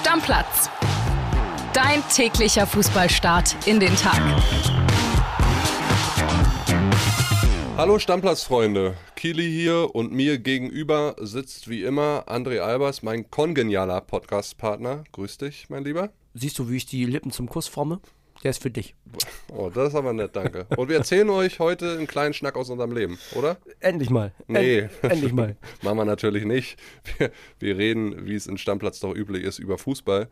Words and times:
Stammplatz. 0.00 0.70
Dein 1.74 2.02
täglicher 2.08 2.66
Fußballstart 2.66 3.54
in 3.66 3.80
den 3.80 3.94
Tag. 3.96 4.18
Hallo 7.76 7.98
Stammplatzfreunde, 7.98 8.96
Kili 9.14 9.50
hier 9.50 9.94
und 9.94 10.10
mir 10.10 10.38
gegenüber 10.38 11.16
sitzt 11.20 11.68
wie 11.68 11.82
immer 11.82 12.24
André 12.28 12.60
Albers, 12.60 13.02
mein 13.02 13.30
kongenialer 13.30 14.00
Podcast-Partner. 14.00 15.04
Grüß 15.12 15.36
dich, 15.36 15.68
mein 15.68 15.84
Lieber. 15.84 16.08
Siehst 16.32 16.58
du, 16.58 16.70
wie 16.70 16.78
ich 16.78 16.86
die 16.86 17.04
Lippen 17.04 17.30
zum 17.30 17.50
Kuss 17.50 17.68
forme? 17.68 18.00
Der 18.42 18.50
ist 18.50 18.62
für 18.62 18.70
dich. 18.70 18.94
Oh, 19.52 19.70
das 19.72 19.88
ist 19.88 19.94
aber 19.94 20.12
nett, 20.12 20.34
danke. 20.34 20.66
Und 20.76 20.88
wir 20.88 20.96
erzählen 20.96 21.28
euch 21.30 21.58
heute 21.58 21.92
einen 21.92 22.06
kleinen 22.06 22.32
Schnack 22.32 22.56
aus 22.56 22.70
unserem 22.70 22.92
Leben, 22.92 23.18
oder? 23.34 23.58
Endlich 23.80 24.10
mal. 24.10 24.32
Nee. 24.46 24.78
End, 24.78 24.90
endlich 25.02 25.32
mal. 25.32 25.56
Machen 25.82 25.98
wir 25.98 26.04
natürlich 26.04 26.44
nicht. 26.44 26.78
Wir, 27.18 27.30
wir 27.58 27.76
reden, 27.76 28.26
wie 28.26 28.34
es 28.34 28.46
in 28.46 28.56
Stammplatz 28.56 29.00
doch 29.00 29.14
üblich 29.14 29.44
ist, 29.44 29.58
über 29.58 29.76
Fußball. 29.76 30.28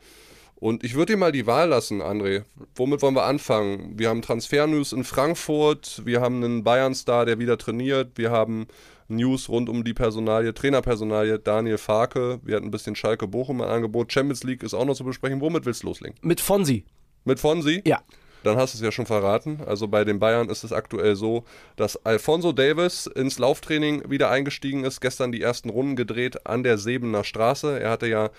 Und 0.61 0.83
ich 0.83 0.95
würde 0.95 1.13
dir 1.13 1.19
mal 1.19 1.31
die 1.31 1.47
Wahl 1.47 1.69
lassen, 1.69 2.03
André. 2.03 2.43
Womit 2.75 3.01
wollen 3.03 3.15
wir 3.15 3.25
anfangen? 3.25 3.97
Wir 3.97 4.09
haben 4.09 4.23
Transfer-News 4.23 4.93
in 4.93 5.05
Frankfurt, 5.05 6.03
wir 6.05 6.21
haben 6.21 6.43
einen 6.43 6.65
Bayern-Star, 6.65 7.27
der 7.27 7.39
wieder 7.39 7.59
trainiert, 7.59 8.13
wir 8.17 8.33
haben 8.33 8.67
News 9.07 9.49
rund 9.49 9.69
um 9.69 9.85
die 9.85 9.95
Personalie, 9.95 10.53
Trainerpersonalie, 10.53 11.39
Daniel 11.39 11.79
Farke, 11.79 12.41
wir 12.43 12.57
hatten 12.57 12.67
ein 12.67 12.71
bisschen 12.73 12.97
Schalke 12.97 13.29
Bochum 13.29 13.61
ein 13.61 13.69
Angebot, 13.69 14.13
Champions 14.13 14.43
League 14.43 14.65
ist 14.65 14.75
auch 14.75 14.85
noch 14.85 14.97
zu 14.97 15.05
besprechen. 15.05 15.41
Womit 15.41 15.65
willst 15.65 15.85
du 15.85 15.87
loslegen? 15.87 16.17
Mit 16.23 16.41
Fonsi. 16.41 16.85
Mit 17.29 17.41
Fonsi? 17.41 17.83
Ja. 17.85 18.01
Dann 18.43 18.57
hast 18.57 18.73
du 18.73 18.79
es 18.79 18.83
ja 18.83 18.91
schon 18.91 19.05
verraten. 19.05 19.61
Also 19.67 19.87
bei 19.87 20.05
den 20.05 20.19
Bayern 20.19 20.49
ist 20.49 20.65
es 20.65 20.73
aktuell 20.73 21.15
so, 21.15 21.45
dass 21.77 22.03
Alfonso 22.07 22.53
Davis 22.53 23.07
ins 23.07 23.39
Lauftraining 23.39 24.09
wieder 24.09 24.31
eingestiegen 24.31 24.85
ist, 24.85 25.03
gestern 25.03 25.31
die 25.31 25.43
ersten 25.43 25.69
Runden 25.69 25.95
gedreht 25.95 26.47
an 26.47 26.63
der 26.63 26.79
Sebener 26.79 27.25
Straße. 27.25 27.79
Er 27.79 27.91
hatte 27.91 28.07
ja 28.07 28.31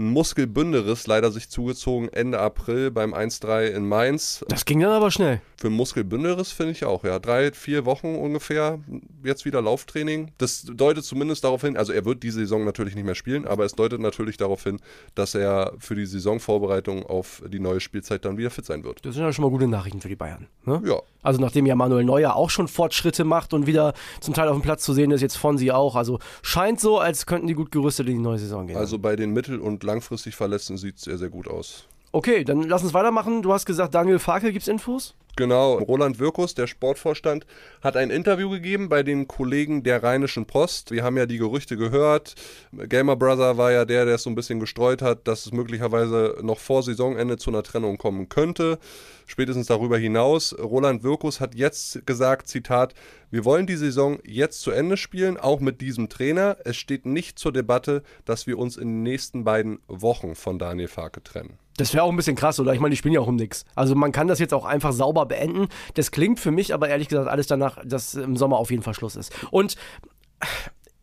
einen 0.00 0.12
Muskelbündelriss 0.12 1.06
leider 1.06 1.30
sich 1.30 1.50
zugezogen 1.50 2.08
Ende 2.08 2.40
April 2.40 2.90
beim 2.90 3.14
1-3 3.14 3.66
in 3.66 3.86
Mainz. 3.86 4.44
Das 4.48 4.64
ging 4.64 4.80
dann 4.80 4.92
aber 4.92 5.10
schnell. 5.10 5.40
Für 5.58 5.66
einen 5.66 5.76
Muskelbündelriss 5.76 6.52
finde 6.52 6.72
ich 6.72 6.84
auch, 6.84 7.04
ja. 7.04 7.18
Drei, 7.18 7.52
vier 7.52 7.84
Wochen 7.84 8.14
ungefähr, 8.14 8.78
jetzt 9.22 9.44
wieder 9.44 9.60
Lauftraining. 9.60 10.32
Das 10.38 10.62
deutet 10.62 11.04
zumindest 11.04 11.44
darauf 11.44 11.60
hin, 11.60 11.76
also 11.76 11.92
er 11.92 12.04
wird 12.06 12.22
diese 12.22 12.40
Saison 12.40 12.64
natürlich 12.64 12.94
nicht 12.94 13.04
mehr 13.04 13.14
spielen, 13.14 13.46
aber 13.46 13.64
es 13.64 13.74
deutet 13.74 14.00
natürlich 14.00 14.38
darauf 14.38 14.62
hin, 14.62 14.80
dass 15.14 15.34
er 15.34 15.74
für 15.78 15.94
die 15.94 16.06
Saisonvorbereitung 16.06 17.04
auf 17.04 17.42
die 17.46 17.60
neue 17.60 17.80
Spielzeit 17.80 18.24
dann 18.24 18.38
wieder 18.38 18.50
fit 18.50 18.64
sein 18.64 18.84
wird. 18.84 19.04
Das 19.04 19.14
sind 19.14 19.22
ja 19.22 19.32
schon 19.32 19.44
mal 19.44 19.50
gute 19.50 19.68
Nachrichten 19.68 20.00
für 20.00 20.08
die 20.08 20.16
Bayern. 20.16 20.46
Ne? 20.64 20.82
Ja. 20.86 21.00
Also 21.22 21.38
nachdem 21.40 21.66
ja 21.66 21.74
Manuel 21.74 22.04
Neuer 22.04 22.34
auch 22.34 22.48
schon 22.48 22.66
Fortschritte 22.66 23.24
macht 23.24 23.52
und 23.52 23.66
wieder 23.66 23.92
zum 24.20 24.32
Teil 24.32 24.48
auf 24.48 24.56
dem 24.56 24.62
Platz 24.62 24.82
zu 24.82 24.94
sehen 24.94 25.10
ist, 25.10 25.20
jetzt 25.20 25.36
Fonsi 25.36 25.70
auch. 25.70 25.94
Also 25.94 26.18
scheint 26.40 26.80
so, 26.80 26.98
als 26.98 27.26
könnten 27.26 27.46
die 27.46 27.54
gut 27.54 27.70
gerüstet 27.70 28.08
in 28.08 28.14
die 28.14 28.22
neue 28.22 28.38
Saison 28.38 28.66
gehen. 28.66 28.78
Also 28.78 28.98
bei 28.98 29.16
den 29.16 29.32
mittel- 29.34 29.60
und 29.60 29.82
langfristig 29.90 30.36
Verletzten 30.36 30.76
sieht 30.76 30.96
es 30.96 31.02
sehr, 31.02 31.18
sehr 31.18 31.30
gut 31.30 31.48
aus. 31.48 31.86
Okay, 32.12 32.44
dann 32.44 32.62
lass 32.62 32.82
uns 32.82 32.94
weitermachen. 32.94 33.42
Du 33.42 33.52
hast 33.52 33.66
gesagt, 33.66 33.94
Daniel 33.94 34.18
Farke, 34.18 34.52
gibt's 34.52 34.68
Infos? 34.68 35.14
Genau, 35.36 35.74
Roland 35.74 36.18
Wirkus, 36.18 36.54
der 36.54 36.66
Sportvorstand, 36.66 37.46
hat 37.82 37.96
ein 37.96 38.10
Interview 38.10 38.50
gegeben 38.50 38.88
bei 38.88 39.02
den 39.02 39.28
Kollegen 39.28 39.82
der 39.82 40.02
Rheinischen 40.02 40.46
Post. 40.46 40.90
Wir 40.90 41.04
haben 41.04 41.16
ja 41.16 41.26
die 41.26 41.38
Gerüchte 41.38 41.76
gehört. 41.76 42.34
Gamer 42.72 43.16
Brother 43.16 43.56
war 43.56 43.72
ja 43.72 43.84
der, 43.84 44.04
der 44.04 44.16
es 44.16 44.24
so 44.24 44.30
ein 44.30 44.34
bisschen 44.34 44.60
gestreut 44.60 45.02
hat, 45.02 45.26
dass 45.28 45.46
es 45.46 45.52
möglicherweise 45.52 46.36
noch 46.42 46.58
vor 46.58 46.82
Saisonende 46.82 47.36
zu 47.36 47.50
einer 47.50 47.62
Trennung 47.62 47.96
kommen 47.96 48.28
könnte. 48.28 48.78
Spätestens 49.26 49.68
darüber 49.68 49.96
hinaus. 49.96 50.56
Roland 50.58 51.04
Wirkus 51.04 51.40
hat 51.40 51.54
jetzt 51.54 52.04
gesagt, 52.06 52.48
Zitat, 52.48 52.94
wir 53.30 53.44
wollen 53.44 53.66
die 53.66 53.76
Saison 53.76 54.18
jetzt 54.24 54.60
zu 54.60 54.72
Ende 54.72 54.96
spielen, 54.96 55.36
auch 55.36 55.60
mit 55.60 55.80
diesem 55.80 56.08
Trainer. 56.08 56.56
Es 56.64 56.76
steht 56.76 57.06
nicht 57.06 57.38
zur 57.38 57.52
Debatte, 57.52 58.02
dass 58.24 58.48
wir 58.48 58.58
uns 58.58 58.76
in 58.76 58.88
den 58.88 59.02
nächsten 59.04 59.44
beiden 59.44 59.78
Wochen 59.86 60.34
von 60.34 60.58
Daniel 60.58 60.88
Farke 60.88 61.22
trennen. 61.22 61.58
Das 61.76 61.94
wäre 61.94 62.04
auch 62.04 62.10
ein 62.10 62.16
bisschen 62.16 62.36
krass, 62.36 62.60
oder? 62.60 62.74
Ich 62.74 62.80
meine, 62.80 62.90
die 62.90 62.96
spielen 62.96 63.14
ja 63.14 63.20
auch 63.20 63.26
um 63.26 63.36
nichts. 63.36 63.64
Also 63.74 63.94
man 63.94 64.12
kann 64.12 64.28
das 64.28 64.38
jetzt 64.38 64.52
auch 64.52 64.64
einfach 64.64 64.92
sauber 64.92 65.26
beenden. 65.26 65.68
Das 65.94 66.10
klingt 66.10 66.38
für 66.38 66.50
mich 66.50 66.74
aber 66.74 66.88
ehrlich 66.88 67.08
gesagt 67.08 67.28
alles 67.28 67.46
danach, 67.46 67.78
dass 67.84 68.14
im 68.14 68.36
Sommer 68.36 68.58
auf 68.58 68.70
jeden 68.70 68.82
Fall 68.82 68.94
Schluss 68.94 69.16
ist. 69.16 69.32
Und 69.50 69.76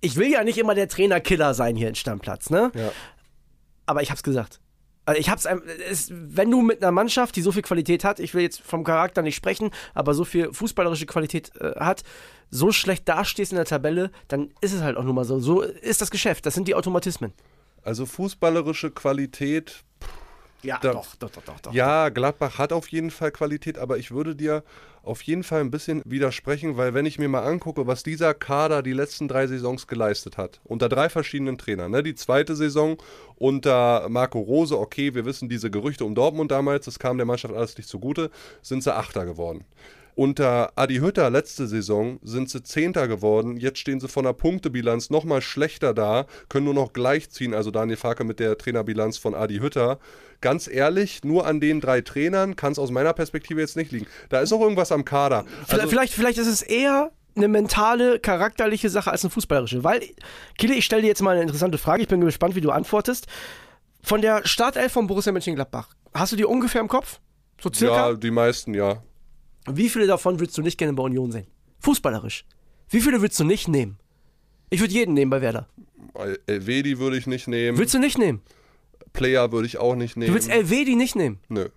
ich 0.01 0.15
will 0.17 0.31
ja 0.31 0.43
nicht 0.43 0.57
immer 0.57 0.75
der 0.75 0.87
Trainerkiller 0.87 1.53
sein 1.53 1.75
hier 1.75 1.89
in 1.89 1.95
Stammplatz, 1.95 2.49
ne? 2.49 2.71
Ja. 2.75 2.91
Aber 3.85 4.01
ich 4.01 4.11
hab's 4.11 4.23
gesagt. 4.23 4.59
Also 5.05 5.21
ich 5.21 5.29
hab's, 5.29 5.47
es, 5.89 6.11
wenn 6.11 6.51
du 6.51 6.61
mit 6.61 6.83
einer 6.83 6.91
Mannschaft, 6.91 7.37
die 7.37 7.41
so 7.41 7.53
viel 7.53 7.61
Qualität 7.61 8.03
hat, 8.03 8.19
ich 8.19 8.33
will 8.33 8.41
jetzt 8.41 8.61
vom 8.61 8.83
Charakter 8.83 9.21
nicht 9.21 9.37
sprechen, 9.37 9.71
aber 9.93 10.13
so 10.13 10.25
viel 10.25 10.51
fußballerische 10.51 11.05
Qualität 11.05 11.55
äh, 11.61 11.79
hat, 11.79 12.03
so 12.49 12.73
schlecht 12.73 13.07
dastehst 13.07 13.53
in 13.53 13.55
der 13.55 13.65
Tabelle, 13.65 14.11
dann 14.27 14.49
ist 14.59 14.73
es 14.73 14.81
halt 14.81 14.97
auch 14.97 15.03
nur 15.03 15.13
mal 15.13 15.23
so. 15.23 15.39
So 15.39 15.61
ist 15.61 16.01
das 16.01 16.11
Geschäft, 16.11 16.45
das 16.45 16.55
sind 16.55 16.67
die 16.67 16.75
Automatismen. 16.75 17.31
Also 17.83 18.05
fußballerische 18.05 18.91
Qualität, 18.91 19.85
Ja, 20.63 20.79
Da- 20.79 20.91
doch, 20.93 21.15
doch, 21.15 21.29
doch, 21.29 21.43
doch, 21.43 21.59
doch. 21.59 21.73
Ja, 21.73 22.09
Gladbach 22.09 22.57
hat 22.57 22.73
auf 22.73 22.87
jeden 22.89 23.11
Fall 23.11 23.31
Qualität, 23.31 23.77
aber 23.77 23.97
ich 23.97 24.11
würde 24.11 24.35
dir 24.35 24.63
auf 25.03 25.21
jeden 25.21 25.43
Fall 25.43 25.61
ein 25.61 25.71
bisschen 25.71 26.01
widersprechen, 26.05 26.75
weil 26.75 26.93
wenn 26.93 27.05
ich 27.05 27.17
mir 27.19 27.29
mal 27.29 27.43
angucke, 27.43 27.87
was 27.87 28.03
dieser 28.03 28.33
Kader 28.33 28.81
die 28.83 28.91
letzten 28.91 29.27
drei 29.27 29.47
Saisons 29.47 29.87
geleistet 29.87 30.37
hat, 30.37 30.59
unter 30.65 30.89
drei 30.89 31.07
verschiedenen 31.09 31.57
Trainern, 31.57 31.91
ne? 31.91 32.03
die 32.03 32.15
zweite 32.15 32.55
Saison 32.55 32.97
unter 33.35 34.07
Marco 34.09 34.39
Rose, 34.39 34.77
okay, 34.77 35.13
wir 35.13 35.25
wissen 35.25 35.47
diese 35.47 35.71
Gerüchte 35.71 36.03
um 36.03 36.15
Dortmund 36.15 36.51
damals, 36.51 36.85
das 36.85 36.99
kam 36.99 37.17
der 37.17 37.25
Mannschaft 37.25 37.53
alles 37.53 37.77
nicht 37.77 37.87
zugute, 37.87 38.31
sind 38.61 38.83
sie 38.83 38.93
Achter 38.93 39.25
geworden. 39.25 39.63
Unter 40.17 40.71
Adi 40.75 40.95
Hütter 40.95 41.29
letzte 41.29 41.67
Saison 41.67 42.19
sind 42.23 42.49
sie 42.49 42.63
Zehnter 42.63 43.07
geworden. 43.07 43.57
Jetzt 43.57 43.77
stehen 43.77 43.99
sie 43.99 44.07
von 44.07 44.23
der 44.25 44.33
Punktebilanz 44.33 45.11
nochmal 45.11 45.43
schlechter 45.43 45.93
da, 45.93 46.25
können 46.49 46.65
nur 46.65 46.73
noch 46.73 46.91
gleichziehen. 46.91 47.53
Also 47.53 47.69
Daniel 47.69 47.97
Farke 47.97 48.23
mit 48.23 48.39
der 48.39 48.57
Trainerbilanz 48.57 49.19
von 49.19 49.35
Adi 49.35 49.59
Hütter. 49.59 49.99
Ganz 50.41 50.67
ehrlich, 50.67 51.23
nur 51.23 51.45
an 51.45 51.59
den 51.59 51.81
drei 51.81 52.01
Trainern 52.01 52.55
kann 52.55 52.71
es 52.71 52.79
aus 52.79 52.89
meiner 52.89 53.13
Perspektive 53.13 53.61
jetzt 53.61 53.77
nicht 53.77 53.91
liegen. 53.91 54.07
Da 54.29 54.39
ist 54.39 54.51
auch 54.51 54.59
irgendwas 54.59 54.91
am 54.91 55.05
Kader. 55.05 55.45
Vielleicht, 55.45 55.71
Also, 55.73 55.87
vielleicht, 55.87 56.13
vielleicht 56.13 56.37
ist 56.39 56.47
es 56.47 56.63
eher 56.63 57.11
eine 57.35 57.47
mentale, 57.47 58.19
charakterliche 58.19 58.89
Sache 58.89 59.11
als 59.11 59.23
eine 59.23 59.29
fußballerische. 59.29 59.83
Weil, 59.83 60.01
Kille, 60.57 60.73
ich 60.73 60.85
stelle 60.85 61.03
dir 61.03 61.09
jetzt 61.09 61.21
mal 61.21 61.33
eine 61.33 61.43
interessante 61.43 61.77
Frage. 61.77 62.01
Ich 62.01 62.07
bin 62.07 62.21
gespannt, 62.21 62.55
wie 62.55 62.61
du 62.61 62.71
antwortest. 62.71 63.27
Von 64.01 64.23
der 64.23 64.47
Startelf 64.47 64.93
von 64.93 65.05
Borussia 65.05 65.31
Mönchengladbach, 65.31 65.89
hast 66.15 66.31
du 66.31 66.37
die 66.37 66.45
ungefähr 66.45 66.81
im 66.81 66.87
Kopf? 66.87 67.19
So 67.61 67.71
circa? 67.71 68.09
ja, 68.09 68.13
die 68.15 68.31
meisten, 68.31 68.73
ja. 68.73 69.03
Wie 69.69 69.89
viele 69.89 70.07
davon 70.07 70.39
würdest 70.39 70.57
du 70.57 70.61
nicht 70.61 70.77
gerne 70.77 70.93
bei 70.93 71.03
Union 71.03 71.31
sehen? 71.31 71.47
Fußballerisch. 71.79 72.45
Wie 72.89 73.01
viele 73.01 73.21
würdest 73.21 73.39
du 73.39 73.43
nicht 73.43 73.67
nehmen? 73.67 73.97
Ich 74.69 74.79
würde 74.79 74.93
jeden 74.93 75.13
nehmen 75.13 75.29
bei 75.29 75.41
Werder. 75.41 75.67
Elvedi 76.47 76.99
würde 76.99 77.17
ich 77.17 77.27
nicht 77.27 77.47
nehmen. 77.47 77.77
Willst 77.77 77.93
du 77.93 77.99
nicht 77.99 78.17
nehmen? 78.17 78.41
Player 79.13 79.51
würde 79.51 79.67
ich 79.67 79.77
auch 79.77 79.95
nicht 79.95 80.17
nehmen. 80.17 80.27
Du 80.27 80.33
willst 80.33 80.49
die 80.49 80.95
nicht 80.95 81.15
nehmen? 81.15 81.39
Nö. 81.49 81.69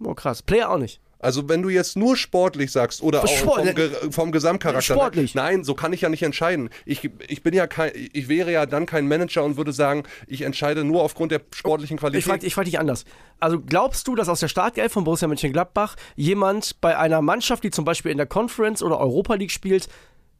Oh, 0.00 0.14
krass. 0.14 0.42
Player 0.42 0.70
auch 0.70 0.78
nicht. 0.78 1.00
Also 1.24 1.48
wenn 1.48 1.62
du 1.62 1.70
jetzt 1.70 1.96
nur 1.96 2.16
sportlich 2.16 2.70
sagst 2.70 3.02
oder 3.02 3.24
auch 3.24 3.28
Sport- 3.28 3.64
vom, 3.64 3.74
Ge 3.74 3.90
vom 4.10 4.30
Gesamtcharakter. 4.30 4.94
Sportlich. 4.94 5.34
Nein, 5.34 5.64
so 5.64 5.74
kann 5.74 5.94
ich 5.94 6.02
ja 6.02 6.10
nicht 6.10 6.22
entscheiden. 6.22 6.68
Ich, 6.84 7.08
ich 7.28 7.42
bin 7.42 7.54
ja 7.54 7.66
kein, 7.66 7.92
ich 7.94 8.28
wäre 8.28 8.52
ja 8.52 8.66
dann 8.66 8.84
kein 8.84 9.08
Manager 9.08 9.42
und 9.42 9.56
würde 9.56 9.72
sagen, 9.72 10.02
ich 10.26 10.42
entscheide 10.42 10.84
nur 10.84 11.02
aufgrund 11.02 11.32
der 11.32 11.40
sportlichen 11.54 11.96
Qualität. 11.96 12.18
Ich 12.18 12.26
frage 12.26 12.46
ich 12.46 12.54
frag 12.54 12.66
dich 12.66 12.78
anders. 12.78 13.06
Also 13.40 13.58
glaubst 13.58 14.06
du, 14.06 14.14
dass 14.14 14.28
aus 14.28 14.40
der 14.40 14.48
Startelf 14.48 14.92
von 14.92 15.04
Borussia 15.04 15.26
Mönchengladbach 15.26 15.96
jemand 16.14 16.80
bei 16.82 16.98
einer 16.98 17.22
Mannschaft, 17.22 17.64
die 17.64 17.70
zum 17.70 17.86
Beispiel 17.86 18.12
in 18.12 18.18
der 18.18 18.26
Conference 18.26 18.82
oder 18.82 19.00
Europa 19.00 19.34
League 19.34 19.50
spielt, 19.50 19.88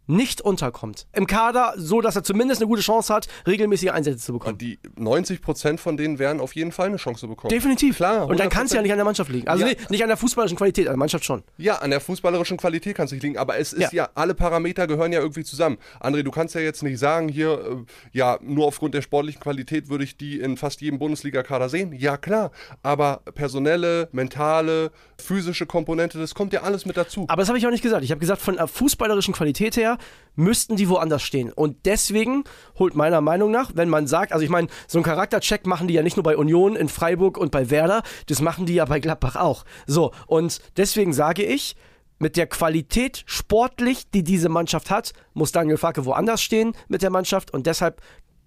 nicht 0.06 0.40
unterkommt? 0.40 1.06
Im 1.12 1.26
Kader, 1.26 1.74
so 1.76 2.00
dass 2.00 2.16
er 2.16 2.22
zumindest 2.24 2.60
eine 2.60 2.68
gute 2.68 2.82
Chance 2.82 3.12
hat, 3.14 3.26
regelmäßige 3.46 3.90
Einsätze 3.90 4.18
zu 4.18 4.32
bekommen. 4.32 4.52
Und 4.54 4.62
die 4.62 4.78
90% 4.98 5.78
von 5.78 5.96
denen 5.96 6.18
werden 6.18 6.40
auf 6.40 6.54
jeden 6.54 6.72
Fall 6.72 6.86
eine 6.88 6.96
Chance 6.96 7.26
bekommen. 7.26 7.50
Definitiv. 7.50 7.96
Klar, 7.96 8.26
Und 8.26 8.38
dann 8.40 8.48
kann 8.48 8.66
es 8.66 8.72
ja 8.72 8.80
100%. 8.80 8.82
nicht 8.82 8.92
an 8.92 8.98
der 8.98 9.04
Mannschaft 9.04 9.30
liegen. 9.30 9.48
Also 9.48 9.64
Ja. 9.64 9.70
nicht, 9.70 9.90
nicht 9.90 10.02
an 10.02 10.08
der 10.08 10.16
fußballerischen 10.16 10.58
Qualität, 10.58 10.86
an 10.86 10.92
der 10.92 10.98
Mannschaft 10.98 11.24
schon. 11.24 11.42
Ja, 11.56 11.76
an 11.76 11.90
der 11.90 12.00
fußballerischen 12.00 12.56
Qualität 12.56 12.96
kann 12.96 13.06
es 13.06 13.12
nicht 13.12 13.22
liegen, 13.22 13.38
aber 13.38 13.56
es 13.58 13.72
ist 13.72 13.92
Ja. 13.92 14.04
ja. 14.04 14.08
alle 14.14 14.34
Parameter 14.34 14.86
gehören 14.86 15.12
ja 15.12 15.20
irgendwie 15.20 15.44
zusammen. 15.44 15.78
André, 16.00 16.22
du 16.22 16.30
kannst 16.30 16.54
ja 16.54 16.60
jetzt 16.60 16.82
nicht 16.82 16.98
sagen, 16.98 17.28
hier, 17.28 17.52
äh, 17.52 17.76
ja, 18.12 18.38
nur 18.42 18.66
aufgrund 18.66 18.94
der 18.94 19.02
sportlichen 19.02 19.40
Qualität 19.40 19.88
würde 19.88 20.04
ich 20.04 20.16
die 20.16 20.38
in 20.40 20.56
fast 20.56 20.80
jedem 20.80 20.98
Bundesliga-Kader 20.98 21.68
sehen. 21.68 21.92
Ja, 21.92 22.16
klar, 22.16 22.50
aber 22.82 23.22
personelle, 23.34 24.08
mentale, 24.12 24.90
physische 25.18 25.66
Komponente, 25.66 26.18
das 26.18 26.34
kommt 26.34 26.52
ja 26.52 26.62
alles 26.62 26.86
mit 26.86 26.96
dazu. 26.96 27.24
Aber 27.28 27.40
das 27.42 27.48
habe 27.48 27.58
ich 27.58 27.66
auch 27.66 27.70
nicht 27.70 27.82
gesagt. 27.82 28.04
Ich 28.04 28.10
habe 28.10 28.20
gesagt, 28.20 28.42
von 28.42 28.56
der 28.56 28.66
fußballerischen 28.66 29.32
Qualität 29.34 29.76
her 29.76 29.93
müssten 30.36 30.76
die 30.76 30.88
woanders 30.88 31.22
stehen. 31.22 31.52
Und 31.52 31.86
deswegen 31.86 32.44
holt 32.78 32.94
meiner 32.94 33.20
Meinung 33.20 33.50
nach, 33.50 33.72
wenn 33.74 33.88
man 33.88 34.06
sagt, 34.06 34.32
also 34.32 34.44
ich 34.44 34.50
meine, 34.50 34.68
so 34.86 34.98
einen 34.98 35.04
Charaktercheck 35.04 35.66
machen 35.66 35.88
die 35.88 35.94
ja 35.94 36.02
nicht 36.02 36.16
nur 36.16 36.24
bei 36.24 36.36
Union, 36.36 36.76
in 36.76 36.88
Freiburg 36.88 37.38
und 37.38 37.50
bei 37.50 37.70
Werder, 37.70 38.02
das 38.26 38.40
machen 38.40 38.66
die 38.66 38.74
ja 38.74 38.84
bei 38.84 39.00
Gladbach 39.00 39.36
auch. 39.36 39.64
So, 39.86 40.12
und 40.26 40.60
deswegen 40.76 41.12
sage 41.12 41.44
ich, 41.44 41.76
mit 42.18 42.36
der 42.36 42.46
Qualität 42.46 43.24
sportlich, 43.26 44.10
die 44.10 44.22
diese 44.22 44.48
Mannschaft 44.48 44.90
hat, 44.90 45.12
muss 45.32 45.52
Daniel 45.52 45.76
Farke 45.76 46.04
woanders 46.04 46.42
stehen 46.42 46.72
mit 46.88 47.02
der 47.02 47.10
Mannschaft 47.10 47.52
und 47.52 47.66
deshalb 47.66 48.00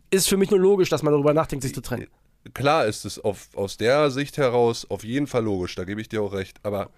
ist 0.10 0.30
für 0.30 0.38
mich 0.38 0.50
nur 0.52 0.60
logisch, 0.60 0.90
dass 0.90 1.04
man 1.04 1.14
darüber 1.14 1.34
nachdenkt, 1.34 1.64
sich 1.64 1.74
zu 1.74 1.82
trennen. 1.82 2.08
Klar 2.54 2.86
ist 2.86 3.04
es 3.04 3.20
auf, 3.20 3.50
aus 3.56 3.76
der 3.76 4.10
Sicht 4.10 4.38
heraus 4.38 4.88
auf 4.90 5.04
jeden 5.04 5.28
Fall 5.28 5.44
logisch, 5.44 5.76
da 5.76 5.84
gebe 5.84 6.00
ich 6.00 6.08
dir 6.08 6.22
auch 6.22 6.32
recht, 6.34 6.60
aber 6.64 6.90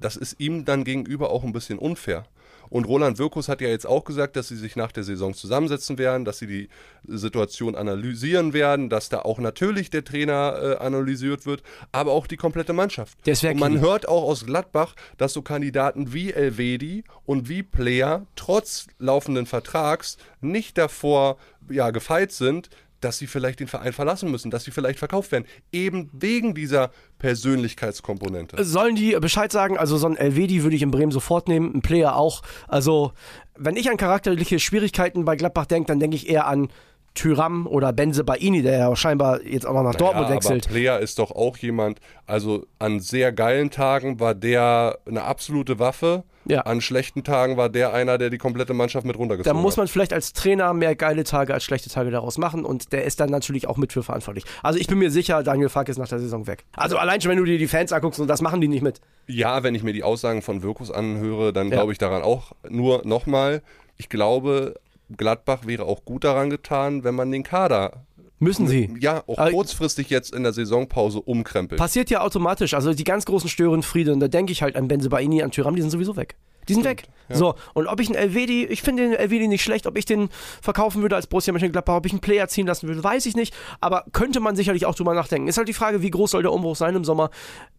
das 0.00 0.16
ist 0.16 0.40
ihm 0.40 0.64
dann 0.64 0.84
gegenüber 0.84 1.30
auch 1.30 1.44
ein 1.44 1.52
bisschen 1.52 1.78
unfair. 1.78 2.24
Und 2.70 2.86
Roland 2.86 3.18
Wirkus 3.18 3.48
hat 3.48 3.60
ja 3.60 3.68
jetzt 3.68 3.86
auch 3.86 4.04
gesagt, 4.04 4.36
dass 4.36 4.48
sie 4.48 4.56
sich 4.56 4.74
nach 4.74 4.92
der 4.92 5.04
Saison 5.04 5.34
zusammensetzen 5.34 5.98
werden, 5.98 6.24
dass 6.24 6.38
sie 6.38 6.46
die 6.46 6.68
Situation 7.06 7.76
analysieren 7.76 8.52
werden, 8.52 8.88
dass 8.88 9.08
da 9.08 9.20
auch 9.20 9.38
natürlich 9.38 9.90
der 9.90 10.04
Trainer 10.04 10.56
äh, 10.60 10.84
analysiert 10.84 11.46
wird, 11.46 11.62
aber 11.92 12.12
auch 12.12 12.26
die 12.26 12.36
komplette 12.36 12.72
Mannschaft. 12.72 13.16
Und 13.54 13.60
man 13.60 13.80
hört 13.80 14.08
auch 14.08 14.24
aus 14.24 14.46
Gladbach, 14.46 14.94
dass 15.18 15.34
so 15.34 15.42
Kandidaten 15.42 16.12
wie 16.12 16.32
Elvedi 16.32 17.04
und 17.26 17.48
wie 17.48 17.62
Player 17.62 18.26
trotz 18.34 18.86
laufenden 18.98 19.46
Vertrags 19.46 20.16
nicht 20.40 20.78
davor 20.78 21.36
ja, 21.70 21.90
gefeit 21.90 22.32
sind, 22.32 22.70
dass 23.04 23.18
sie 23.18 23.26
vielleicht 23.26 23.60
den 23.60 23.68
Verein 23.68 23.92
verlassen 23.92 24.30
müssen, 24.30 24.50
dass 24.50 24.64
sie 24.64 24.70
vielleicht 24.70 24.98
verkauft 24.98 25.30
werden. 25.30 25.44
Eben 25.72 26.08
wegen 26.12 26.54
dieser 26.54 26.90
Persönlichkeitskomponente. 27.18 28.64
Sollen 28.64 28.96
die 28.96 29.12
Bescheid 29.20 29.52
sagen? 29.52 29.76
Also 29.76 29.98
so 29.98 30.06
ein 30.06 30.16
Elvedi 30.16 30.62
würde 30.62 30.76
ich 30.76 30.82
in 30.82 30.90
Bremen 30.90 31.12
sofort 31.12 31.48
nehmen, 31.48 31.74
ein 31.74 31.82
Player 31.82 32.16
auch. 32.16 32.42
Also 32.66 33.12
wenn 33.56 33.76
ich 33.76 33.90
an 33.90 33.96
charakterliche 33.96 34.58
Schwierigkeiten 34.58 35.24
bei 35.24 35.36
Gladbach 35.36 35.66
denke, 35.66 35.88
dann 35.88 36.00
denke 36.00 36.16
ich 36.16 36.28
eher 36.28 36.46
an 36.46 36.68
Tyram 37.14 37.66
oder 37.68 37.92
Benze 37.92 38.24
Baini, 38.24 38.62
der 38.62 38.78
ja 38.78 38.96
scheinbar 38.96 39.40
jetzt 39.42 39.66
auch 39.66 39.72
noch 39.72 39.84
nach 39.84 39.92
naja, 39.92 39.98
Dortmund 39.98 40.30
wechselt. 40.30 40.66
Aber 40.66 40.74
Player 40.74 40.98
ist 40.98 41.18
doch 41.20 41.30
auch 41.30 41.56
jemand, 41.56 42.00
also 42.26 42.66
an 42.80 42.98
sehr 42.98 43.32
geilen 43.32 43.70
Tagen 43.70 44.18
war 44.18 44.34
der 44.34 44.98
eine 45.06 45.22
absolute 45.22 45.78
Waffe. 45.78 46.24
Ja. 46.46 46.62
An 46.62 46.82
schlechten 46.82 47.24
Tagen 47.24 47.56
war 47.56 47.70
der 47.70 47.94
einer, 47.94 48.18
der 48.18 48.28
die 48.28 48.36
komplette 48.36 48.74
Mannschaft 48.74 49.06
mit 49.06 49.16
runtergezogen 49.16 49.50
hat. 49.50 49.58
Da 49.58 49.62
muss 49.62 49.78
man 49.78 49.88
vielleicht 49.88 50.12
als 50.12 50.34
Trainer 50.34 50.74
mehr 50.74 50.94
geile 50.94 51.24
Tage 51.24 51.54
als 51.54 51.64
schlechte 51.64 51.88
Tage 51.88 52.10
daraus 52.10 52.36
machen 52.36 52.66
und 52.66 52.92
der 52.92 53.04
ist 53.04 53.20
dann 53.20 53.30
natürlich 53.30 53.66
auch 53.66 53.78
mit 53.78 53.92
für 53.92 54.02
verantwortlich. 54.02 54.44
Also 54.62 54.78
ich 54.78 54.86
bin 54.86 54.98
mir 54.98 55.10
sicher, 55.10 55.42
Daniel 55.42 55.70
Fark 55.70 55.88
ist 55.88 55.96
nach 55.96 56.08
der 56.08 56.18
Saison 56.18 56.46
weg. 56.46 56.64
Also 56.76 56.98
allein 56.98 57.20
schon, 57.20 57.30
wenn 57.30 57.38
du 57.38 57.44
dir 57.44 57.56
die 57.56 57.66
Fans 57.66 57.92
anguckst 57.92 58.20
und 58.20 58.28
das 58.28 58.42
machen 58.42 58.60
die 58.60 58.68
nicht 58.68 58.82
mit. 58.82 59.00
Ja, 59.26 59.62
wenn 59.62 59.74
ich 59.74 59.82
mir 59.82 59.94
die 59.94 60.02
Aussagen 60.02 60.42
von 60.42 60.62
Wirkus 60.62 60.90
anhöre, 60.90 61.54
dann 61.54 61.68
ja. 61.68 61.76
glaube 61.76 61.92
ich 61.92 61.98
daran 61.98 62.22
auch. 62.22 62.52
Nur 62.68 63.06
nochmal, 63.06 63.62
ich 63.96 64.10
glaube, 64.10 64.74
Gladbach 65.16 65.66
wäre 65.66 65.84
auch 65.84 66.04
gut 66.04 66.24
daran 66.24 66.50
getan, 66.50 67.04
wenn 67.04 67.14
man 67.14 67.30
den 67.30 67.42
Kader 67.42 68.04
Müssen 68.40 68.66
sie. 68.66 68.90
Ja, 69.00 69.22
auch 69.26 69.38
Aber 69.38 69.50
kurzfristig 69.50 70.10
jetzt 70.10 70.34
in 70.34 70.42
der 70.42 70.52
Saisonpause 70.52 71.20
umkrempeln. 71.20 71.78
Passiert 71.78 72.10
ja 72.10 72.20
automatisch. 72.20 72.74
Also 72.74 72.92
die 72.92 73.04
ganz 73.04 73.24
großen 73.24 73.48
Störenfriede, 73.48 74.12
und 74.12 74.20
da 74.20 74.28
denke 74.28 74.52
ich 74.52 74.62
halt 74.62 74.76
an 74.76 74.88
Benzebaini, 74.88 75.42
an 75.42 75.50
Tyram, 75.50 75.76
die 75.76 75.82
sind 75.82 75.90
sowieso 75.90 76.16
weg. 76.16 76.36
Die 76.68 76.74
sind 76.74 76.82
Stimmt, 76.82 77.02
weg. 77.02 77.08
Ja. 77.28 77.36
So, 77.36 77.54
und 77.74 77.86
ob 77.86 78.00
ich 78.00 78.08
einen 78.08 78.16
Elvedi, 78.16 78.64
ich 78.64 78.82
finde 78.82 79.04
den 79.04 79.12
Elvedi 79.12 79.48
nicht 79.48 79.62
schlecht, 79.62 79.86
ob 79.86 79.96
ich 79.96 80.04
den 80.04 80.30
verkaufen 80.62 81.02
würde 81.02 81.14
als 81.14 81.26
Borussia 81.26 81.52
Mönchengladbach, 81.52 81.96
ob 81.96 82.06
ich 82.06 82.12
einen 82.12 82.20
Player 82.20 82.48
ziehen 82.48 82.66
lassen 82.66 82.88
würde, 82.88 83.04
weiß 83.04 83.26
ich 83.26 83.36
nicht, 83.36 83.54
aber 83.80 84.04
könnte 84.12 84.40
man 84.40 84.56
sicherlich 84.56 84.86
auch 84.86 84.94
drüber 84.94 85.14
nachdenken. 85.14 85.46
Ist 85.46 85.58
halt 85.58 85.68
die 85.68 85.74
Frage, 85.74 86.02
wie 86.02 86.10
groß 86.10 86.30
soll 86.32 86.42
der 86.42 86.52
Umbruch 86.52 86.76
sein 86.76 86.96
im 86.96 87.04
Sommer? 87.04 87.30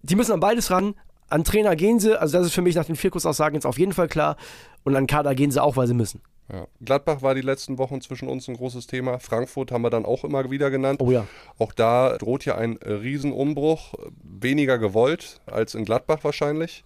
Die 0.03 0.15
müssen 0.15 0.31
an 0.31 0.39
beides 0.39 0.71
ran. 0.71 0.95
An 1.29 1.43
Trainer 1.43 1.75
gehen 1.75 1.99
sie, 1.99 2.19
also 2.19 2.37
das 2.37 2.47
ist 2.47 2.53
für 2.53 2.61
mich 2.61 2.75
nach 2.75 2.85
den 2.85 2.95
Vierkurs-Aussagen 2.95 3.55
jetzt 3.55 3.65
auf 3.65 3.79
jeden 3.79 3.93
Fall 3.93 4.07
klar. 4.07 4.37
Und 4.83 4.95
an 4.95 5.07
Kader 5.07 5.33
gehen 5.33 5.49
sie 5.49 5.61
auch, 5.61 5.75
weil 5.75 5.87
sie 5.87 5.95
müssen. 5.95 6.21
Ja. 6.51 6.67
Gladbach 6.81 7.21
war 7.21 7.33
die 7.33 7.41
letzten 7.41 7.77
Wochen 7.77 8.01
zwischen 8.01 8.27
uns 8.27 8.47
ein 8.47 8.55
großes 8.55 8.87
Thema. 8.87 9.19
Frankfurt 9.19 9.71
haben 9.71 9.81
wir 9.81 9.89
dann 9.89 10.05
auch 10.05 10.23
immer 10.23 10.49
wieder 10.51 10.69
genannt. 10.69 11.01
Oh 11.01 11.11
ja. 11.11 11.27
Auch 11.57 11.73
da 11.73 12.17
droht 12.17 12.45
ja 12.45 12.55
ein 12.55 12.77
Riesenumbruch. 12.77 13.95
Weniger 14.23 14.77
gewollt 14.77 15.41
als 15.47 15.75
in 15.75 15.85
Gladbach 15.85 16.23
wahrscheinlich. 16.23 16.83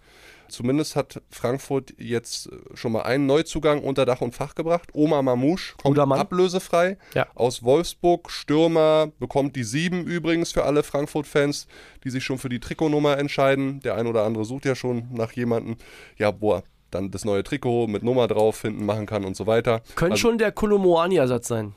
Zumindest 0.50 0.96
hat 0.96 1.22
Frankfurt 1.30 1.94
jetzt 1.98 2.50
schon 2.74 2.92
mal 2.92 3.04
einen 3.04 3.26
Neuzugang 3.26 3.84
unter 3.84 4.06
Dach 4.06 4.22
und 4.22 4.34
Fach 4.34 4.56
gebracht. 4.56 4.90
Oma 4.94 5.22
Mamouche 5.22 5.76
kommt 5.82 6.00
ablösefrei 6.00 6.98
ja. 7.14 7.28
aus 7.36 7.64
Wolfsburg. 7.64 8.32
Stürmer 8.32 9.12
bekommt 9.20 9.56
die 9.56 9.64
sieben 9.64 10.06
übrigens 10.06 10.52
für 10.52 10.64
alle 10.64 10.84
Frankfurt-Fans, 10.84 11.68
die 12.04 12.10
sich 12.10 12.24
schon 12.24 12.40
für 12.40 12.50
die 12.50 12.60
Trikotnummer 12.60 13.18
entscheiden. 13.18 13.80
Der 13.82 13.96
ein 13.96 14.08
oder 14.08 14.24
andere 14.24 14.46
sucht 14.46 14.66
ja 14.66 14.76
schon 14.76 15.08
nach 15.12 15.32
jemandem, 15.34 15.78
ja, 16.18 16.30
er 16.30 16.64
dann 16.92 17.12
das 17.12 17.26
neue 17.26 17.44
Trikot 17.44 17.88
mit 17.88 18.04
Nummer 18.04 18.28
drauf 18.28 18.58
finden, 18.58 18.86
machen 18.86 19.06
kann 19.06 19.26
und 19.26 19.36
so 19.36 19.48
weiter. 19.48 19.82
Könnte 19.96 20.14
also, 20.14 20.22
schon 20.30 20.38
der 20.38 20.52
Kolomoani-Ersatz 20.52 21.48
sein. 21.48 21.74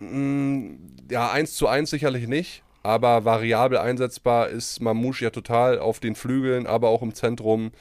Mm, 0.00 0.76
ja, 1.10 1.30
eins 1.30 1.54
zu 1.54 1.66
eins 1.66 1.90
sicherlich 1.90 2.28
nicht, 2.28 2.62
aber 2.82 3.24
variabel 3.24 3.78
einsetzbar 3.78 4.48
ist 4.48 4.80
Mamouche 4.80 5.24
ja 5.24 5.30
total 5.30 5.78
auf 5.78 6.00
den 6.00 6.14
Flügeln, 6.14 6.66
aber 6.66 6.88
auch 6.88 7.02
im 7.02 7.14
Zentrum 7.14 7.72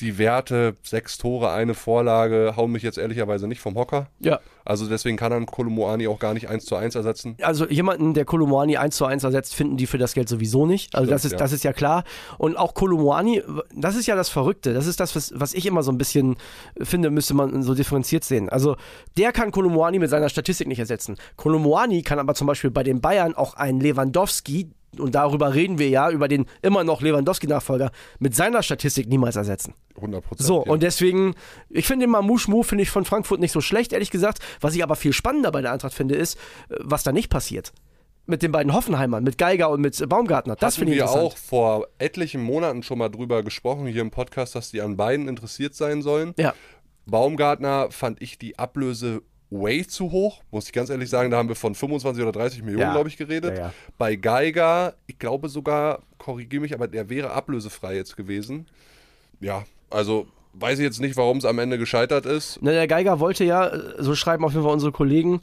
die 0.00 0.18
Werte, 0.18 0.76
sechs 0.82 1.18
Tore, 1.18 1.52
eine 1.52 1.74
Vorlage, 1.74 2.54
hauen 2.56 2.72
mich 2.72 2.82
jetzt 2.82 2.98
ehrlicherweise 2.98 3.46
nicht 3.46 3.60
vom 3.60 3.74
Hocker. 3.74 4.08
Ja. 4.20 4.40
Also 4.64 4.88
deswegen 4.88 5.16
kann 5.16 5.30
dann 5.30 5.46
Kolomoani 5.46 6.08
auch 6.08 6.18
gar 6.18 6.32
nicht 6.32 6.48
eins 6.48 6.64
zu 6.64 6.74
eins 6.74 6.94
ersetzen. 6.94 7.36
Also 7.42 7.68
jemanden, 7.68 8.14
der 8.14 8.24
Kolomoani 8.24 8.78
eins 8.78 8.96
zu 8.96 9.04
eins 9.04 9.22
ersetzt, 9.22 9.54
finden 9.54 9.76
die 9.76 9.86
für 9.86 9.98
das 9.98 10.14
Geld 10.14 10.28
sowieso 10.28 10.64
nicht. 10.64 10.94
Also 10.94 11.06
Stimmt, 11.06 11.14
das, 11.14 11.24
ist, 11.24 11.32
ja. 11.32 11.38
das 11.38 11.52
ist 11.52 11.64
ja 11.64 11.72
klar. 11.72 12.04
Und 12.38 12.56
auch 12.56 12.74
Kolomoani, 12.74 13.42
das 13.74 13.94
ist 13.94 14.06
ja 14.06 14.16
das 14.16 14.30
Verrückte. 14.30 14.72
Das 14.72 14.86
ist 14.86 15.00
das, 15.00 15.14
was, 15.14 15.32
was 15.36 15.52
ich 15.52 15.66
immer 15.66 15.82
so 15.82 15.92
ein 15.92 15.98
bisschen 15.98 16.36
finde, 16.80 17.10
müsste 17.10 17.34
man 17.34 17.62
so 17.62 17.74
differenziert 17.74 18.24
sehen. 18.24 18.48
Also 18.48 18.76
der 19.18 19.32
kann 19.32 19.50
Kolomoani 19.50 19.98
mit 19.98 20.10
seiner 20.10 20.30
Statistik 20.30 20.66
nicht 20.66 20.78
ersetzen. 20.78 21.16
Kolomoani 21.36 22.02
kann 22.02 22.18
aber 22.18 22.34
zum 22.34 22.46
Beispiel 22.46 22.70
bei 22.70 22.82
den 22.82 23.00
Bayern 23.00 23.34
auch 23.34 23.54
einen 23.54 23.80
Lewandowski, 23.80 24.70
und 25.00 25.14
darüber 25.14 25.54
reden 25.54 25.78
wir 25.78 25.88
ja, 25.88 26.10
über 26.10 26.28
den 26.28 26.46
immer 26.62 26.84
noch 26.84 27.02
Lewandowski-Nachfolger, 27.02 27.90
mit 28.18 28.34
seiner 28.34 28.62
Statistik 28.62 29.08
niemals 29.08 29.36
ersetzen. 29.36 29.74
100 29.96 30.24
Prozent. 30.24 30.46
So, 30.46 30.64
ja. 30.64 30.72
und 30.72 30.82
deswegen, 30.82 31.34
ich 31.70 31.86
finde 31.86 32.06
den 32.06 32.10
Mamouche-Move, 32.10 32.64
finde 32.64 32.82
ich 32.82 32.90
von 32.90 33.04
Frankfurt 33.04 33.40
nicht 33.40 33.52
so 33.52 33.60
schlecht, 33.60 33.92
ehrlich 33.92 34.10
gesagt. 34.10 34.38
Was 34.60 34.74
ich 34.74 34.82
aber 34.82 34.96
viel 34.96 35.12
spannender 35.12 35.52
bei 35.52 35.62
der 35.62 35.72
Eintracht 35.72 35.94
finde, 35.94 36.14
ist, 36.14 36.36
äh, 36.68 36.76
was 36.80 37.02
da 37.02 37.12
nicht 37.12 37.30
passiert. 37.30 37.72
Mit 38.26 38.42
den 38.42 38.52
beiden 38.52 38.72
Hoffenheimern, 38.72 39.22
mit 39.22 39.36
Geiger 39.36 39.68
und 39.68 39.82
mit 39.82 40.08
Baumgartner. 40.08 40.56
Das 40.56 40.76
finde 40.76 40.94
ich 40.94 40.98
interessant. 40.98 41.22
wir 41.22 41.26
auch 41.26 41.36
vor 41.36 41.88
etlichen 41.98 42.42
Monaten 42.42 42.82
schon 42.82 42.96
mal 42.96 43.10
drüber 43.10 43.42
gesprochen, 43.42 43.86
hier 43.86 44.00
im 44.00 44.10
Podcast, 44.10 44.54
dass 44.54 44.70
die 44.70 44.80
an 44.80 44.96
beiden 44.96 45.28
interessiert 45.28 45.74
sein 45.74 46.00
sollen. 46.00 46.32
Ja. 46.38 46.54
Baumgartner 47.06 47.90
fand 47.90 48.22
ich 48.22 48.38
die 48.38 48.58
Ablöse 48.58 49.22
way 49.60 49.86
zu 49.86 50.10
hoch, 50.10 50.42
muss 50.50 50.66
ich 50.66 50.72
ganz 50.72 50.90
ehrlich 50.90 51.08
sagen. 51.08 51.30
Da 51.30 51.36
haben 51.38 51.48
wir 51.48 51.56
von 51.56 51.74
25 51.74 52.22
oder 52.22 52.32
30 52.32 52.62
Millionen, 52.62 52.82
ja. 52.82 52.92
glaube 52.92 53.08
ich, 53.08 53.16
geredet. 53.16 53.56
Ja, 53.56 53.66
ja. 53.66 53.72
Bei 53.96 54.16
Geiger, 54.16 54.94
ich 55.06 55.18
glaube 55.18 55.48
sogar, 55.48 56.02
korrigiere 56.18 56.62
mich, 56.62 56.74
aber 56.74 56.88
der 56.88 57.08
wäre 57.08 57.30
ablösefrei 57.30 57.94
jetzt 57.96 58.16
gewesen. 58.16 58.66
Ja, 59.40 59.64
also 59.90 60.26
weiß 60.54 60.78
ich 60.78 60.84
jetzt 60.84 61.00
nicht, 61.00 61.16
warum 61.16 61.38
es 61.38 61.44
am 61.44 61.58
Ende 61.58 61.78
gescheitert 61.78 62.26
ist. 62.26 62.58
Na, 62.62 62.72
der 62.72 62.86
Geiger 62.86 63.20
wollte 63.20 63.44
ja, 63.44 63.72
so 63.98 64.14
schreiben 64.14 64.44
auf 64.44 64.52
jeden 64.52 64.64
Fall 64.64 64.72
unsere 64.72 64.92
Kollegen, 64.92 65.40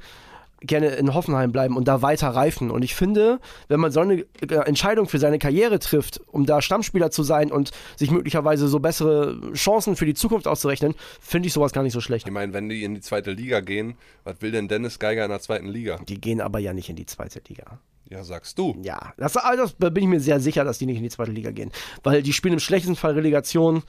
gerne 0.61 0.87
in 0.89 1.13
Hoffenheim 1.13 1.51
bleiben 1.51 1.75
und 1.75 1.87
da 1.87 2.01
weiter 2.01 2.29
reifen. 2.29 2.71
Und 2.71 2.83
ich 2.83 2.95
finde, 2.95 3.39
wenn 3.67 3.79
man 3.79 3.91
so 3.91 3.99
eine 3.99 4.25
äh, 4.41 4.55
Entscheidung 4.65 5.07
für 5.07 5.19
seine 5.19 5.39
Karriere 5.39 5.79
trifft, 5.79 6.21
um 6.27 6.45
da 6.45 6.61
Stammspieler 6.61 7.11
zu 7.11 7.23
sein 7.23 7.51
und 7.51 7.71
sich 7.95 8.11
möglicherweise 8.11 8.67
so 8.67 8.79
bessere 8.79 9.53
Chancen 9.53 9.95
für 9.95 10.05
die 10.05 10.13
Zukunft 10.13 10.47
auszurechnen, 10.47 10.95
finde 11.19 11.47
ich 11.47 11.53
sowas 11.53 11.73
gar 11.73 11.83
nicht 11.83 11.93
so 11.93 12.01
schlecht. 12.01 12.27
Ich 12.27 12.33
meine, 12.33 12.53
wenn 12.53 12.69
die 12.69 12.83
in 12.83 12.95
die 12.95 13.01
zweite 13.01 13.31
Liga 13.31 13.59
gehen, 13.61 13.95
was 14.23 14.41
will 14.41 14.51
denn 14.51 14.67
Dennis 14.67 14.99
Geiger 14.99 15.25
in 15.25 15.31
der 15.31 15.41
zweiten 15.41 15.67
Liga? 15.67 15.99
Die 16.07 16.21
gehen 16.21 16.41
aber 16.41 16.59
ja 16.59 16.73
nicht 16.73 16.89
in 16.89 16.95
die 16.95 17.05
zweite 17.05 17.41
Liga. 17.47 17.79
Ja, 18.09 18.23
sagst 18.23 18.59
du. 18.59 18.75
Ja, 18.83 19.13
das, 19.17 19.33
das 19.33 19.73
bin 19.93 20.03
ich 20.03 20.09
mir 20.09 20.19
sehr 20.19 20.41
sicher, 20.41 20.65
dass 20.65 20.77
die 20.77 20.85
nicht 20.85 20.97
in 20.97 21.03
die 21.03 21.09
zweite 21.09 21.31
Liga 21.31 21.51
gehen. 21.51 21.71
Weil 22.03 22.21
die 22.21 22.33
spielen 22.33 22.55
im 22.55 22.59
schlechtesten 22.59 22.97
Fall 22.97 23.13
Relegation 23.13 23.83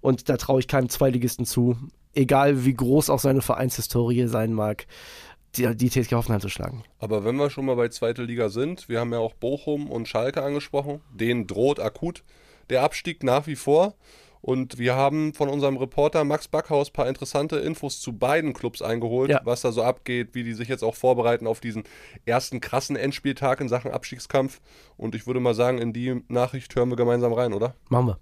und 0.00 0.28
da 0.28 0.36
traue 0.36 0.60
ich 0.60 0.68
keinem 0.68 0.88
Zweitligisten 0.88 1.46
zu. 1.46 1.76
Egal 2.14 2.64
wie 2.64 2.74
groß 2.74 3.08
auch 3.08 3.20
seine 3.20 3.40
Vereinshistorie 3.40 4.26
sein 4.26 4.52
mag 4.52 4.86
die, 5.58 5.76
die 5.76 5.90
TSG 5.90 6.12
Hoffenheim 6.14 6.40
zu 6.40 6.48
schlagen. 6.48 6.84
Aber 6.98 7.24
wenn 7.24 7.36
wir 7.36 7.50
schon 7.50 7.66
mal 7.66 7.76
bei 7.76 7.88
zweiter 7.88 8.22
Liga 8.22 8.48
sind, 8.48 8.88
wir 8.88 9.00
haben 9.00 9.12
ja 9.12 9.18
auch 9.18 9.34
Bochum 9.34 9.90
und 9.90 10.08
Schalke 10.08 10.42
angesprochen, 10.42 11.00
denen 11.12 11.46
droht 11.46 11.80
akut 11.80 12.22
der 12.70 12.82
Abstieg 12.82 13.22
nach 13.22 13.46
wie 13.46 13.56
vor. 13.56 13.94
Und 14.40 14.78
wir 14.78 14.94
haben 14.94 15.34
von 15.34 15.48
unserem 15.48 15.76
Reporter 15.76 16.22
Max 16.22 16.46
Backhaus 16.46 16.90
ein 16.90 16.92
paar 16.92 17.08
interessante 17.08 17.56
Infos 17.56 18.00
zu 18.00 18.12
beiden 18.12 18.52
Clubs 18.52 18.82
eingeholt, 18.82 19.30
ja. 19.30 19.40
was 19.44 19.62
da 19.62 19.72
so 19.72 19.82
abgeht, 19.82 20.28
wie 20.32 20.44
die 20.44 20.54
sich 20.54 20.68
jetzt 20.68 20.84
auch 20.84 20.94
vorbereiten 20.94 21.46
auf 21.46 21.58
diesen 21.58 21.82
ersten 22.24 22.60
krassen 22.60 22.94
Endspieltag 22.94 23.60
in 23.60 23.68
Sachen 23.68 23.90
Abstiegskampf. 23.90 24.60
Und 24.96 25.16
ich 25.16 25.26
würde 25.26 25.40
mal 25.40 25.54
sagen, 25.54 25.78
in 25.78 25.92
die 25.92 26.22
Nachricht 26.28 26.74
hören 26.76 26.88
wir 26.88 26.96
gemeinsam 26.96 27.32
rein, 27.32 27.52
oder? 27.52 27.74
Machen 27.88 28.06
wir. 28.06 28.18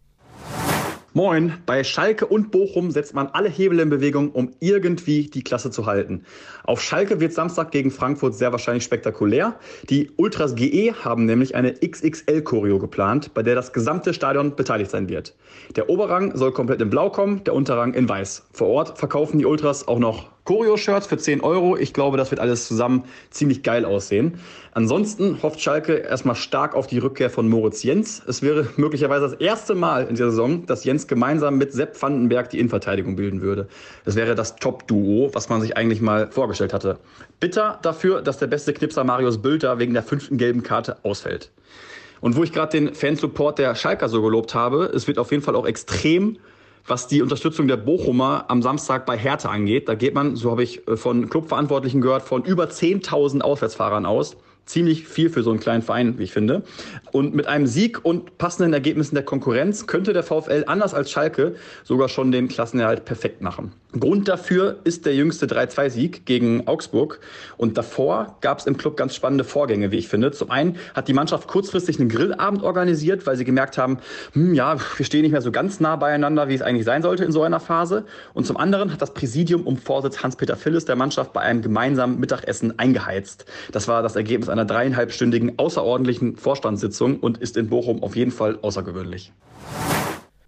Moin, 1.16 1.54
bei 1.64 1.82
Schalke 1.82 2.26
und 2.26 2.50
Bochum 2.50 2.90
setzt 2.90 3.14
man 3.14 3.28
alle 3.28 3.48
Hebel 3.48 3.80
in 3.80 3.88
Bewegung, 3.88 4.32
um 4.32 4.50
irgendwie 4.60 5.30
die 5.30 5.42
Klasse 5.42 5.70
zu 5.70 5.86
halten. 5.86 6.26
Auf 6.62 6.82
Schalke 6.82 7.20
wird 7.20 7.32
Samstag 7.32 7.70
gegen 7.70 7.90
Frankfurt 7.90 8.34
sehr 8.34 8.52
wahrscheinlich 8.52 8.84
spektakulär. 8.84 9.54
Die 9.88 10.10
Ultras 10.16 10.54
GE 10.56 10.92
haben 10.92 11.24
nämlich 11.24 11.54
eine 11.54 11.72
XXL-Choreo 11.72 12.78
geplant, 12.78 13.32
bei 13.32 13.42
der 13.42 13.54
das 13.54 13.72
gesamte 13.72 14.12
Stadion 14.12 14.56
beteiligt 14.56 14.90
sein 14.90 15.08
wird. 15.08 15.34
Der 15.74 15.88
Oberrang 15.88 16.36
soll 16.36 16.52
komplett 16.52 16.82
in 16.82 16.90
Blau 16.90 17.08
kommen, 17.08 17.42
der 17.44 17.54
Unterrang 17.54 17.94
in 17.94 18.06
Weiß. 18.06 18.46
Vor 18.52 18.68
Ort 18.68 18.98
verkaufen 18.98 19.38
die 19.38 19.46
Ultras 19.46 19.88
auch 19.88 19.98
noch 19.98 20.35
Choreo-Shirts 20.46 21.06
für 21.06 21.18
10 21.18 21.42
Euro. 21.42 21.76
Ich 21.76 21.92
glaube, 21.92 22.16
das 22.16 22.30
wird 22.30 22.40
alles 22.40 22.66
zusammen 22.66 23.04
ziemlich 23.30 23.62
geil 23.62 23.84
aussehen. 23.84 24.38
Ansonsten 24.72 25.42
hofft 25.42 25.60
Schalke 25.60 25.94
erstmal 25.94 26.36
stark 26.36 26.74
auf 26.74 26.86
die 26.86 26.98
Rückkehr 26.98 27.30
von 27.30 27.48
Moritz 27.48 27.82
Jens. 27.82 28.22
Es 28.26 28.42
wäre 28.42 28.68
möglicherweise 28.76 29.28
das 29.28 29.34
erste 29.34 29.74
Mal 29.74 30.04
in 30.04 30.10
dieser 30.10 30.30
Saison, 30.30 30.64
dass 30.64 30.84
Jens 30.84 31.08
gemeinsam 31.08 31.58
mit 31.58 31.72
Sepp 31.72 32.00
Vandenberg 32.00 32.48
die 32.50 32.58
Innenverteidigung 32.58 33.16
bilden 33.16 33.42
würde. 33.42 33.68
Das 34.04 34.14
wäre 34.14 34.34
das 34.34 34.56
Top-Duo, 34.56 35.30
was 35.34 35.48
man 35.48 35.60
sich 35.60 35.76
eigentlich 35.76 36.00
mal 36.00 36.30
vorgestellt 36.30 36.72
hatte. 36.72 36.98
Bitter 37.40 37.78
dafür, 37.82 38.22
dass 38.22 38.38
der 38.38 38.46
beste 38.46 38.72
Knipser 38.72 39.04
Marius 39.04 39.42
Bülter 39.42 39.78
wegen 39.78 39.94
der 39.94 40.02
fünften 40.02 40.38
gelben 40.38 40.62
Karte 40.62 40.96
ausfällt. 41.02 41.50
Und 42.20 42.36
wo 42.36 42.44
ich 42.44 42.52
gerade 42.52 42.70
den 42.70 42.94
Fansupport 42.94 43.58
der 43.58 43.74
Schalker 43.74 44.08
so 44.08 44.22
gelobt 44.22 44.54
habe, 44.54 44.84
es 44.94 45.06
wird 45.06 45.18
auf 45.18 45.32
jeden 45.32 45.42
Fall 45.42 45.56
auch 45.56 45.66
extrem 45.66 46.38
was 46.86 47.06
die 47.08 47.22
Unterstützung 47.22 47.68
der 47.68 47.76
Bochumer 47.76 48.44
am 48.48 48.62
Samstag 48.62 49.06
bei 49.06 49.16
Hertha 49.16 49.50
angeht. 49.50 49.88
Da 49.88 49.94
geht 49.94 50.14
man, 50.14 50.36
so 50.36 50.50
habe 50.50 50.62
ich 50.62 50.86
äh, 50.88 50.96
von 50.96 51.28
Clubverantwortlichen 51.28 52.00
gehört, 52.00 52.22
von 52.22 52.44
über 52.44 52.64
10.000 52.64 53.40
Auswärtsfahrern 53.40 54.06
aus 54.06 54.36
ziemlich 54.66 55.06
viel 55.06 55.30
für 55.30 55.42
so 55.42 55.50
einen 55.50 55.60
kleinen 55.60 55.82
Verein, 55.82 56.18
wie 56.18 56.24
ich 56.24 56.32
finde. 56.32 56.62
Und 57.12 57.34
mit 57.34 57.46
einem 57.46 57.66
Sieg 57.66 58.04
und 58.04 58.36
passenden 58.36 58.72
Ergebnissen 58.72 59.14
der 59.14 59.24
Konkurrenz 59.24 59.86
könnte 59.86 60.12
der 60.12 60.22
VfL 60.22 60.64
anders 60.66 60.92
als 60.92 61.10
Schalke 61.10 61.54
sogar 61.84 62.08
schon 62.08 62.32
den 62.32 62.48
Klassenerhalt 62.48 63.04
perfekt 63.04 63.40
machen. 63.40 63.72
Grund 63.98 64.28
dafür 64.28 64.80
ist 64.84 65.06
der 65.06 65.14
jüngste 65.14 65.46
3-2-Sieg 65.46 66.26
gegen 66.26 66.66
Augsburg. 66.66 67.20
Und 67.56 67.78
davor 67.78 68.36
gab 68.40 68.58
es 68.58 68.66
im 68.66 68.76
Club 68.76 68.96
ganz 68.96 69.14
spannende 69.14 69.44
Vorgänge, 69.44 69.90
wie 69.90 69.96
ich 69.96 70.08
finde. 70.08 70.32
Zum 70.32 70.50
einen 70.50 70.76
hat 70.94 71.08
die 71.08 71.14
Mannschaft 71.14 71.48
kurzfristig 71.48 71.98
einen 71.98 72.08
Grillabend 72.08 72.62
organisiert, 72.62 73.26
weil 73.26 73.36
sie 73.36 73.44
gemerkt 73.44 73.78
haben, 73.78 73.98
hm, 74.32 74.54
ja, 74.54 74.76
wir 74.96 75.06
stehen 75.06 75.22
nicht 75.22 75.32
mehr 75.32 75.40
so 75.40 75.52
ganz 75.52 75.80
nah 75.80 75.96
beieinander, 75.96 76.48
wie 76.48 76.54
es 76.54 76.62
eigentlich 76.62 76.84
sein 76.84 77.02
sollte 77.02 77.24
in 77.24 77.32
so 77.32 77.42
einer 77.42 77.60
Phase. 77.60 78.04
Und 78.34 78.46
zum 78.46 78.56
anderen 78.56 78.92
hat 78.92 79.00
das 79.00 79.14
Präsidium 79.14 79.62
um 79.62 79.76
Vorsitz 79.78 80.22
Hans-Peter 80.22 80.56
Phillis 80.56 80.84
der 80.84 80.96
Mannschaft 80.96 81.32
bei 81.32 81.40
einem 81.40 81.62
gemeinsamen 81.62 82.18
Mittagessen 82.18 82.78
eingeheizt. 82.78 83.46
Das 83.72 83.88
war 83.88 84.02
das 84.02 84.16
Ergebnis 84.16 84.48
einer 84.56 84.66
dreieinhalbstündigen 84.66 85.58
außerordentlichen 85.58 86.36
Vorstandssitzung 86.36 87.20
und 87.20 87.38
ist 87.38 87.56
in 87.56 87.68
Bochum 87.68 88.02
auf 88.02 88.16
jeden 88.16 88.30
Fall 88.30 88.58
außergewöhnlich. 88.60 89.32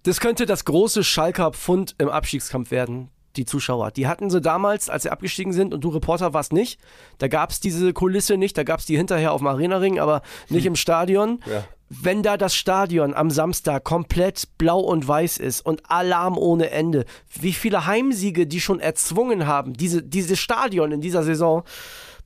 Das 0.05 0.21
könnte 0.21 0.47
das 0.47 0.65
große 0.65 1.05
Schalker 1.05 1.53
Pfund 1.53 1.95
im 1.99 2.09
Abstiegskampf 2.09 2.71
werden. 2.71 3.11
Die 3.37 3.45
Zuschauer. 3.45 3.91
Die 3.91 4.09
hatten 4.09 4.31
sie 4.31 4.41
damals, 4.41 4.89
als 4.89 5.05
sie 5.05 5.11
abgestiegen 5.11 5.53
sind 5.53 5.73
und 5.73 5.83
du 5.85 5.91
Reporter 5.91 6.33
warst 6.33 6.53
nicht. 6.53 6.81
Da 7.19 7.29
gab 7.29 7.51
es 7.51 7.61
diese 7.61 7.93
Kulisse 7.93 8.37
nicht, 8.37 8.57
da 8.57 8.65
gab 8.65 8.81
es 8.81 8.87
die 8.87 8.97
hinterher 8.97 9.33
auf 9.33 9.41
dem 9.41 9.47
Arena-Ring, 9.47 10.01
aber 10.01 10.23
nicht 10.49 10.65
hm. 10.65 10.69
im 10.73 10.77
Stadion. 10.77 11.41
Ja. 11.47 11.65
Wenn 11.91 12.23
da 12.23 12.37
das 12.37 12.55
Stadion 12.55 13.15
am 13.15 13.31
Samstag 13.31 13.85
komplett 13.85 14.49
blau 14.59 14.81
und 14.81 15.07
weiß 15.07 15.39
ist 15.39 15.61
und 15.61 15.83
Alarm 15.89 16.37
ohne 16.37 16.71
Ende, 16.71 17.05
wie 17.39 17.53
viele 17.53 17.87
Heimsiege 17.87 18.47
die 18.47 18.61
schon 18.61 18.81
erzwungen 18.81 19.47
haben, 19.47 19.75
diese, 19.75 20.03
dieses 20.03 20.39
Stadion 20.39 20.91
in 20.91 21.01
dieser 21.01 21.23
Saison, 21.23 21.65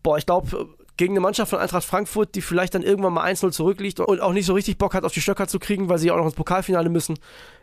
boah, 0.03 0.19
ich 0.19 0.27
glaube, 0.27 0.69
gegen 0.97 1.15
eine 1.15 1.21
Mannschaft 1.21 1.51
von 1.51 1.59
Eintracht 1.59 1.85
Frankfurt, 1.85 2.35
die 2.35 2.43
vielleicht 2.43 2.75
dann 2.75 2.83
irgendwann 2.83 3.13
mal 3.13 3.31
1-0 3.31 3.51
zurückliegt 3.51 4.01
und 4.01 4.21
auch 4.21 4.33
nicht 4.33 4.47
so 4.47 4.55
richtig 4.55 4.79
Bock 4.79 4.95
hat, 4.95 5.05
auf 5.05 5.13
die 5.13 5.21
Stöcker 5.21 5.47
zu 5.49 5.59
kriegen, 5.59 5.89
weil 5.89 5.99
sie 5.99 6.11
auch 6.11 6.17
noch 6.17 6.27
ins 6.27 6.35
Pokalfinale 6.35 6.89
müssen. 6.89 7.19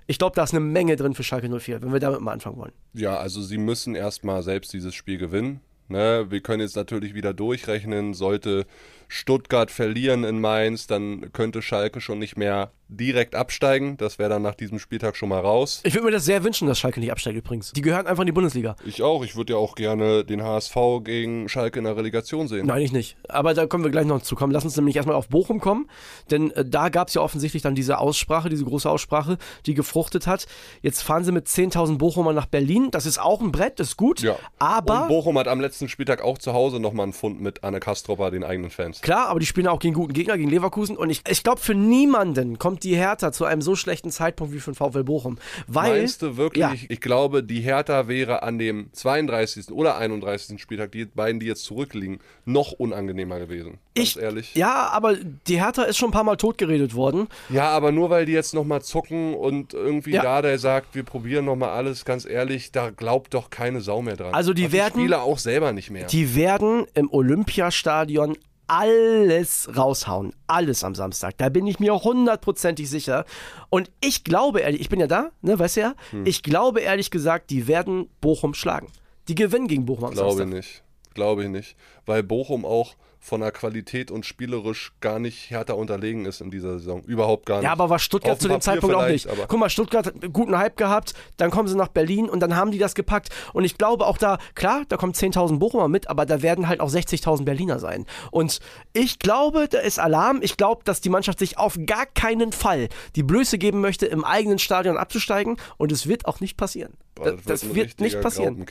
Ich 0.08 0.18
glaube, 0.18 0.36
da 0.36 0.44
ist 0.44 0.54
eine 0.54 0.60
Menge 0.60 0.96
drin 0.96 1.14
für 1.14 1.24
Schalke 1.24 1.48
04, 1.50 1.82
wenn 1.82 1.94
wir 1.94 2.00
damit 2.00 2.22
mal 2.22 2.32
anfangen 2.32 2.58
wollen. 2.58 2.74
Ja, 2.94 3.18
also 3.18 3.42
sie 3.42 3.58
müssen 3.58 3.96
erstmal 3.96 4.42
selbst 4.42 4.74
dieses 4.74 4.96
Spiel 4.96 5.18
gewinnen. 5.18 5.62
Ne? 5.88 6.28
Wir 6.30 6.42
können 6.42 6.62
jetzt 6.62 6.76
natürlich 6.76 7.14
wieder 7.14 7.34
durchrechnen, 7.34 8.14
sollte 8.14 8.66
Stuttgart 9.08 9.72
verlieren 9.72 10.24
in 10.24 10.40
Mainz, 10.40 10.88
dann 10.88 11.32
könnte 11.34 11.62
Schalke 11.62 12.02
schon 12.02 12.20
nicht 12.20 12.38
mehr 12.38 12.72
direkt 12.90 13.36
absteigen. 13.36 13.98
Das 13.98 14.20
wäre 14.20 14.30
dann 14.30 14.42
nach 14.42 14.56
diesem 14.56 14.80
Spieltag 14.80 15.16
schon 15.16 15.30
mal 15.30 15.40
raus. 15.40 15.82
Ich 15.84 15.94
würde 15.94 16.06
mir 16.06 16.12
das 16.12 16.26
sehr 16.26 16.44
wünschen, 16.44 16.68
dass 16.68 16.80
Schalke 16.80 17.00
nicht 17.00 17.12
absteigt 17.12 17.38
übrigens. 17.38 17.72
Die 17.72 17.82
gehören 17.82 18.08
einfach 18.08 18.22
in 18.22 18.28
die 18.28 18.34
Bundesliga. 18.34 18.76
Ich 18.84 19.04
auch. 19.04 19.24
Ich 19.24 19.36
würde 19.36 19.54
ja 19.54 19.60
auch 19.60 19.76
gerne 19.76 20.26
den 20.26 20.44
HSV 20.44 20.76
gegen 21.04 21.48
Schalke 21.48 21.80
in 21.80 21.86
der 21.86 21.96
Relegation 21.96 22.48
sehen. 22.48 22.66
Nein, 22.66 22.82
ich 22.82 22.92
nicht. 22.92 23.16
Aber 23.28 23.54
da 23.54 23.68
kommen 23.68 23.84
wir 23.84 23.92
gleich 23.92 24.08
noch 24.08 24.22
zu 24.24 24.36
kommen. 24.36 24.52
Lass 24.52 24.66
uns 24.66 24.76
nämlich 24.76 24.96
erstmal 24.96 25.16
auf 25.16 25.30
Bochum 25.30 25.60
kommen. 25.60 25.88
Denn 26.32 26.52
äh, 26.52 26.66
da 26.66 26.90
gab 26.90 27.10
es 27.10 27.14
ja 27.14 27.22
offensichtlich 27.22 27.62
dann 27.62 27.76
diese 27.76 28.00
Aussprache, 28.00 28.50
diese 28.50 28.66
große 28.66 28.90
Aussprache, 28.90 29.38
die 29.68 29.76
gefruchtet 29.76 30.26
hat. 30.26 30.48
Jetzt 30.82 31.04
fahren 31.04 31.24
sie 31.24 31.32
mit 31.32 31.48
10.000 31.48 32.00
Bochumer 32.00 32.34
nach 32.34 32.48
Berlin. 32.48 32.90
Das 32.92 33.06
ist 33.06 33.20
auch 33.20 33.42
ein 33.42 33.52
Brett, 33.52 33.80
das 33.80 33.90
ist 33.90 33.98
gut. 33.98 34.22
Ja. 34.22 34.36
Aber. 34.58 35.04
Und 35.04 35.08
Bochum 35.10 35.38
hat 35.38 35.48
am 35.48 35.62
letzten 35.62 35.90
Spieltag 35.90 36.24
auch 36.24 36.40
zu 36.40 36.54
Hause 36.54 36.80
nochmal 36.80 37.04
einen 37.04 37.14
Fund 37.14 37.40
mit 37.40 37.64
Anne 37.64 37.80
Kastropper, 37.80 38.32
den 38.32 38.44
eigenen 38.44 38.72
Fans. 38.72 39.02
Klar, 39.02 39.28
aber 39.28 39.40
die 39.40 39.46
spielen 39.46 39.68
auch 39.68 39.80
gegen 39.80 39.94
guten 39.94 40.14
Gegner, 40.14 40.38
gegen 40.38 40.50
Leverkusen. 40.50 40.98
Und 40.98 41.12
ich, 41.12 41.22
ich 41.30 41.44
glaube, 41.44 41.62
für 41.62 41.76
niemanden 41.76 42.58
kommt 42.58 42.79
die 42.84 42.96
Hertha 42.96 43.32
zu 43.32 43.46
einem 43.46 43.62
so 43.62 43.76
schlechten 43.76 44.12
Zeitpunkt 44.12 44.54
wie 44.54 44.60
für 44.60 44.72
den 44.72 44.76
VfL 44.76 45.04
Bochum. 45.04 45.38
Weil, 45.68 46.00
Meinst 46.00 46.22
du 46.22 46.38
wirklich? 46.38 46.62
Ja. 46.62 46.74
Ich 46.90 47.02
glaube, 47.02 47.44
die 47.44 47.62
Hertha 47.62 48.08
wäre 48.08 48.44
an 48.44 48.58
dem 48.58 48.90
32. 48.94 49.72
oder 49.72 49.98
31. 49.98 50.62
Spieltag, 50.62 50.92
die 50.92 51.06
beiden, 51.06 51.40
die 51.40 51.46
jetzt 51.46 51.64
zurückliegen, 51.64 52.20
noch 52.46 52.72
unangenehmer 52.72 53.40
gewesen. 53.40 53.80
Ganz 53.96 54.10
ich, 54.10 54.20
ehrlich. 54.20 54.56
Ja, 54.56 54.90
aber 54.92 55.16
die 55.48 55.60
Hertha 55.60 55.84
ist 55.84 55.98
schon 55.98 56.10
ein 56.10 56.14
paar 56.14 56.24
Mal 56.24 56.38
totgeredet 56.38 56.94
worden. 56.96 57.28
Ja, 57.50 57.70
aber 57.70 57.92
nur 57.92 58.10
weil 58.10 58.26
die 58.26 58.34
jetzt 58.34 58.54
nochmal 58.54 58.82
zucken 58.82 59.34
und 59.34 59.74
irgendwie 59.74 60.12
ja. 60.12 60.22
da 60.22 60.42
der 60.42 60.60
sagt, 60.60 60.96
wir 60.96 61.04
probieren 61.04 61.46
nochmal 61.46 61.70
alles, 61.70 62.06
ganz 62.06 62.26
ehrlich, 62.26 62.72
da 62.72 62.90
glaubt 62.90 63.34
doch 63.34 63.50
keine 63.50 63.82
Sau 63.82 64.02
mehr 64.02 64.16
dran. 64.16 64.34
Also 64.34 64.54
die 64.54 64.66
und 64.66 64.72
werden. 64.72 64.94
Die 64.96 65.02
Spieler 65.02 65.24
auch 65.24 65.40
selber 65.40 65.74
nicht 65.74 65.90
mehr. 65.90 66.08
Die 66.08 66.36
werden 66.36 66.86
im 66.94 67.12
Olympiastadion 67.12 68.38
alles 68.70 69.68
raushauen. 69.76 70.34
Alles 70.48 70.84
am 70.84 70.96
Samstag. 70.96 71.38
Da 71.38 71.50
bin 71.50 71.68
ich 71.68 71.80
mir 71.80 72.04
hundertprozentig 72.04 72.90
sicher. 72.90 73.26
Und 73.70 73.92
ich 74.00 74.24
glaube 74.24 74.62
ehrlich, 74.62 74.82
ich 74.82 74.90
bin 74.90 75.00
ja 75.00 75.08
da, 75.08 75.32
ne, 75.42 75.58
weißt 75.58 75.78
du 75.78 75.82
ja? 75.82 75.96
Hm. 76.12 76.26
Ich 76.26 76.44
glaube 76.44 76.82
ehrlich 76.82 77.12
gesagt, 77.12 77.50
die 77.50 77.68
werden 77.68 78.10
Bochum 78.22 78.54
schlagen. 78.54 78.88
Die 79.28 79.36
gewinnen 79.36 79.68
gegen 79.68 79.86
Bochum 79.86 80.06
am 80.06 80.12
glaube 80.12 80.38
Samstag. 80.38 80.46
Glaube 80.46 80.56
nicht. 80.56 80.84
Glaube 81.16 81.44
ich 81.44 81.50
nicht. 81.50 81.76
Weil 82.06 82.24
Bochum 82.24 82.64
auch 82.64 82.96
von 83.20 83.42
der 83.42 83.52
Qualität 83.52 84.12
und 84.12 84.26
spielerisch 84.26 84.94
gar 85.02 85.20
nicht 85.20 85.50
härter 85.50 85.78
unterlegen 85.78 86.26
ist 86.26 86.42
in 86.42 86.52
dieser 86.52 86.80
Saison. 86.80 87.04
Überhaupt 87.04 87.46
gar 87.46 87.58
nicht. 87.58 87.66
Ja, 87.66 87.74
aber 87.74 87.90
war 87.90 88.00
Stuttgart 88.00 88.34
Auf 88.34 88.40
zu 88.40 88.48
dem 88.48 88.62
Zeitpunkt 88.62 88.96
auch 88.96 89.08
nicht. 89.08 89.28
Guck 89.48 89.60
mal, 89.60 89.70
Stuttgart 89.70 90.06
hat 90.06 90.24
einen 90.24 90.34
guten 90.34 90.58
Hype 90.58 90.78
gehabt, 90.78 91.14
dann 91.38 91.52
kommen 91.52 91.68
sie 91.68 91.76
nach 91.76 91.90
Berlin 91.90 92.30
und 92.30 92.40
dann 92.40 92.56
haben 92.56 92.72
die 92.72 92.78
das 92.78 92.96
gepackt. 92.96 93.30
Und 93.54 93.66
ich 93.66 93.78
glaube 93.78 94.08
auch 94.08 94.18
da, 94.18 94.40
klar, 94.56 94.84
da 94.88 94.98
kommen 94.98 95.14
10.000 95.14 95.60
Bochumer 95.60 95.90
mit, 95.90 96.10
aber 96.10 96.26
da 96.26 96.42
werden 96.42 96.68
halt 96.68 96.80
auch 96.80 96.90
60.000 96.90 97.44
Berliner 97.44 97.80
sein. 97.80 98.06
Und 98.32 98.60
ich 98.94 99.20
glaube, 99.20 99.68
da 99.70 99.80
ist 99.80 100.00
Alarm. 100.00 100.40
Ich 100.42 100.56
glaube, 100.56 100.84
dass 100.86 101.02
die 101.02 101.10
Mannschaft 101.10 101.40
sich 101.40 101.58
auf 101.58 101.78
gar 101.86 102.06
keinen 102.06 102.54
Fall 102.54 102.88
die 103.16 103.24
Blöße 103.24 103.58
geben 103.58 103.82
möchte, 103.82 104.06
im 104.06 104.24
eigenen 104.24 104.60
Stadion 104.60 104.98
abzusteigen. 104.98 105.58
Und 105.78 105.92
es 105.92 106.08
wird 106.08 106.26
auch 106.26 106.40
nicht 106.40 106.56
passieren. 106.58 106.94
Das, 107.24 107.44
das 107.44 107.76
wird 107.76 108.00
nicht 108.00 108.22
passieren. 108.22 108.66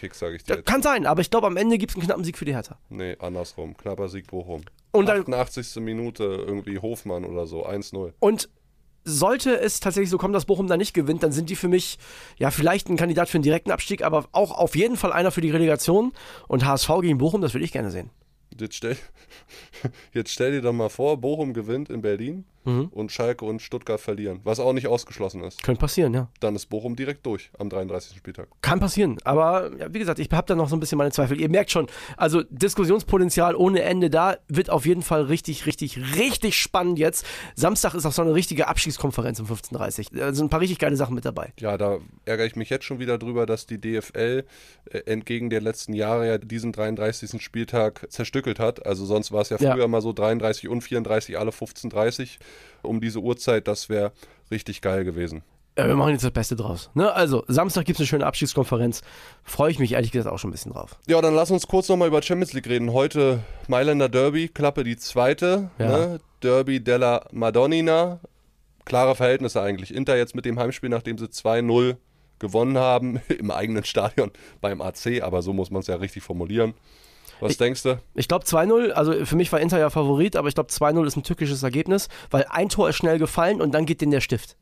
Kann 0.64 0.82
sein, 0.82 1.06
aber 1.06 1.20
ich 1.20 1.30
glaube, 1.30 1.46
am 1.46 1.56
Ende 1.56 1.78
gibt 1.78 1.92
es 1.92 1.96
einen 1.96 2.06
knappen 2.06 2.24
Sieg 2.24 2.38
für 2.38 2.44
die 2.44 2.54
Hertha. 2.54 2.78
Nee, 2.88 3.16
andersrum. 3.18 3.76
Knapper 3.76 4.08
Sieg 4.08 4.26
Bochum. 4.28 4.62
Und 4.92 5.10
88. 5.10 5.76
Minute 5.82 6.24
irgendwie 6.24 6.78
Hofmann 6.78 7.24
oder 7.24 7.46
so, 7.46 7.66
1-0. 7.66 8.12
Und 8.20 8.48
sollte 9.04 9.58
es 9.58 9.80
tatsächlich 9.80 10.10
so 10.10 10.18
kommen, 10.18 10.34
dass 10.34 10.44
Bochum 10.44 10.66
da 10.66 10.76
nicht 10.76 10.94
gewinnt, 10.94 11.22
dann 11.22 11.32
sind 11.32 11.50
die 11.50 11.56
für 11.56 11.68
mich 11.68 11.98
ja 12.36 12.50
vielleicht 12.50 12.88
ein 12.88 12.96
Kandidat 12.96 13.28
für 13.28 13.36
einen 13.36 13.44
direkten 13.44 13.70
Abstieg, 13.70 14.02
aber 14.02 14.28
auch 14.32 14.52
auf 14.52 14.76
jeden 14.76 14.96
Fall 14.96 15.12
einer 15.12 15.30
für 15.30 15.40
die 15.40 15.50
Relegation. 15.50 16.12
Und 16.46 16.64
HSV 16.64 16.88
gegen 17.00 17.18
Bochum, 17.18 17.40
das 17.40 17.54
würde 17.54 17.64
ich 17.64 17.72
gerne 17.72 17.90
sehen. 17.90 18.10
Jetzt 18.58 18.74
stell, 18.74 18.96
jetzt 20.12 20.32
stell 20.32 20.52
dir 20.52 20.62
doch 20.62 20.72
mal 20.72 20.88
vor, 20.88 21.18
Bochum 21.18 21.54
gewinnt 21.54 21.90
in 21.90 22.02
Berlin 22.02 22.44
mhm. 22.64 22.86
und 22.92 23.12
Schalke 23.12 23.44
und 23.44 23.62
Stuttgart 23.62 24.00
verlieren, 24.00 24.40
was 24.44 24.60
auch 24.60 24.72
nicht 24.72 24.86
ausgeschlossen 24.86 25.42
ist. 25.42 25.62
Könnte 25.62 25.80
passieren, 25.80 26.14
ja. 26.14 26.28
Dann 26.40 26.54
ist 26.56 26.66
Bochum 26.66 26.96
direkt 26.96 27.24
durch 27.26 27.50
am 27.58 27.68
33. 27.68 28.16
Spieltag. 28.16 28.48
Kann 28.62 28.80
passieren, 28.80 29.18
aber 29.24 29.70
ja, 29.78 29.92
wie 29.92 29.98
gesagt, 29.98 30.18
ich 30.18 30.30
habe 30.30 30.46
da 30.46 30.54
noch 30.54 30.68
so 30.68 30.76
ein 30.76 30.80
bisschen 30.80 30.98
meine 30.98 31.10
Zweifel. 31.10 31.40
Ihr 31.40 31.48
merkt 31.48 31.70
schon, 31.70 31.86
also 32.16 32.42
Diskussionspotenzial 32.50 33.54
ohne 33.54 33.82
Ende 33.82 34.10
da, 34.10 34.36
wird 34.48 34.70
auf 34.70 34.86
jeden 34.86 35.02
Fall 35.02 35.22
richtig, 35.22 35.66
richtig, 35.66 36.16
richtig 36.16 36.56
spannend 36.56 36.98
jetzt. 36.98 37.24
Samstag 37.54 37.94
ist 37.94 38.06
auch 38.06 38.12
so 38.12 38.22
eine 38.22 38.34
richtige 38.34 38.68
Abschiedskonferenz 38.68 39.40
um 39.40 39.46
15.30 39.46 40.12
Uhr. 40.12 40.18
Da 40.18 40.34
sind 40.34 40.46
ein 40.46 40.50
paar 40.50 40.60
richtig 40.60 40.78
geile 40.78 40.96
Sachen 40.96 41.14
mit 41.14 41.24
dabei. 41.24 41.52
Ja, 41.58 41.76
da 41.76 41.98
ärgere 42.24 42.46
ich 42.46 42.56
mich 42.56 42.70
jetzt 42.70 42.84
schon 42.84 42.98
wieder 42.98 43.18
drüber, 43.18 43.46
dass 43.46 43.66
die 43.66 43.80
DFL 43.80 44.44
äh, 44.90 44.98
entgegen 45.06 45.50
der 45.50 45.60
letzten 45.60 45.92
Jahre 45.92 46.26
ja 46.26 46.38
diesen 46.38 46.72
33. 46.72 47.42
Spieltag 47.42 48.06
zerstückelt 48.10 48.58
hat. 48.58 48.86
Also 48.86 49.04
sonst 49.04 49.32
war 49.32 49.42
es 49.42 49.50
ja 49.50 49.58
früher 49.58 49.78
ja. 49.78 49.88
mal 49.88 50.02
so 50.02 50.12
33 50.12 50.68
und 50.68 50.82
34 50.82 51.38
alle 51.38 51.50
15.30 51.50 52.38
um 52.82 53.00
diese 53.00 53.20
Uhrzeit. 53.20 53.68
Das 53.68 53.88
wäre 53.88 54.12
richtig 54.50 54.80
geil 54.80 55.04
gewesen. 55.04 55.42
Ja, 55.78 55.86
wir 55.86 55.94
machen 55.94 56.10
jetzt 56.10 56.24
das 56.24 56.32
Beste 56.32 56.56
draus. 56.56 56.90
Ne? 56.94 57.12
Also, 57.12 57.44
Samstag 57.46 57.84
gibt 57.84 57.98
es 57.98 58.00
eine 58.00 58.08
schöne 58.08 58.26
Abschiedskonferenz. 58.26 59.02
Freue 59.44 59.70
ich 59.70 59.78
mich 59.78 59.92
ehrlich 59.92 60.10
gesagt 60.10 60.32
auch 60.32 60.38
schon 60.38 60.50
ein 60.50 60.52
bisschen 60.52 60.72
drauf. 60.72 60.96
Ja, 61.06 61.20
dann 61.20 61.36
lass 61.36 61.52
uns 61.52 61.68
kurz 61.68 61.88
nochmal 61.88 62.08
über 62.08 62.20
Champions 62.20 62.52
League 62.52 62.68
reden. 62.68 62.92
Heute 62.92 63.44
Mailänder 63.68 64.08
Derby, 64.08 64.48
Klappe 64.48 64.82
die 64.82 64.96
zweite. 64.96 65.70
Ja. 65.78 65.86
Ne? 65.86 66.20
Derby 66.42 66.82
della 66.82 67.26
Madonnina. 67.30 68.18
Klare 68.86 69.14
Verhältnisse 69.14 69.62
eigentlich. 69.62 69.94
Inter 69.94 70.16
jetzt 70.16 70.34
mit 70.34 70.46
dem 70.46 70.58
Heimspiel, 70.58 70.88
nachdem 70.88 71.16
sie 71.16 71.26
2-0 71.26 71.96
gewonnen 72.40 72.76
haben, 72.76 73.20
im 73.28 73.52
eigenen 73.52 73.84
Stadion 73.84 74.32
beim 74.60 74.80
AC, 74.80 75.22
aber 75.22 75.42
so 75.42 75.52
muss 75.52 75.70
man 75.70 75.80
es 75.80 75.86
ja 75.86 75.94
richtig 75.94 76.24
formulieren. 76.24 76.74
Was 77.40 77.52
ich, 77.52 77.58
denkst 77.58 77.82
du? 77.82 78.00
Ich 78.14 78.28
glaube 78.28 78.44
2-0, 78.44 78.90
also 78.90 79.24
für 79.24 79.36
mich 79.36 79.52
war 79.52 79.60
Inter 79.60 79.78
ja 79.78 79.90
Favorit, 79.90 80.36
aber 80.36 80.48
ich 80.48 80.54
glaube 80.54 80.70
2-0 80.70 81.06
ist 81.06 81.16
ein 81.16 81.22
tückisches 81.22 81.62
Ergebnis, 81.62 82.08
weil 82.30 82.46
ein 82.50 82.68
Tor 82.68 82.88
ist 82.88 82.96
schnell 82.96 83.18
gefallen 83.18 83.60
und 83.60 83.72
dann 83.72 83.86
geht 83.86 84.00
den 84.00 84.10
der 84.10 84.20
Stift. 84.20 84.56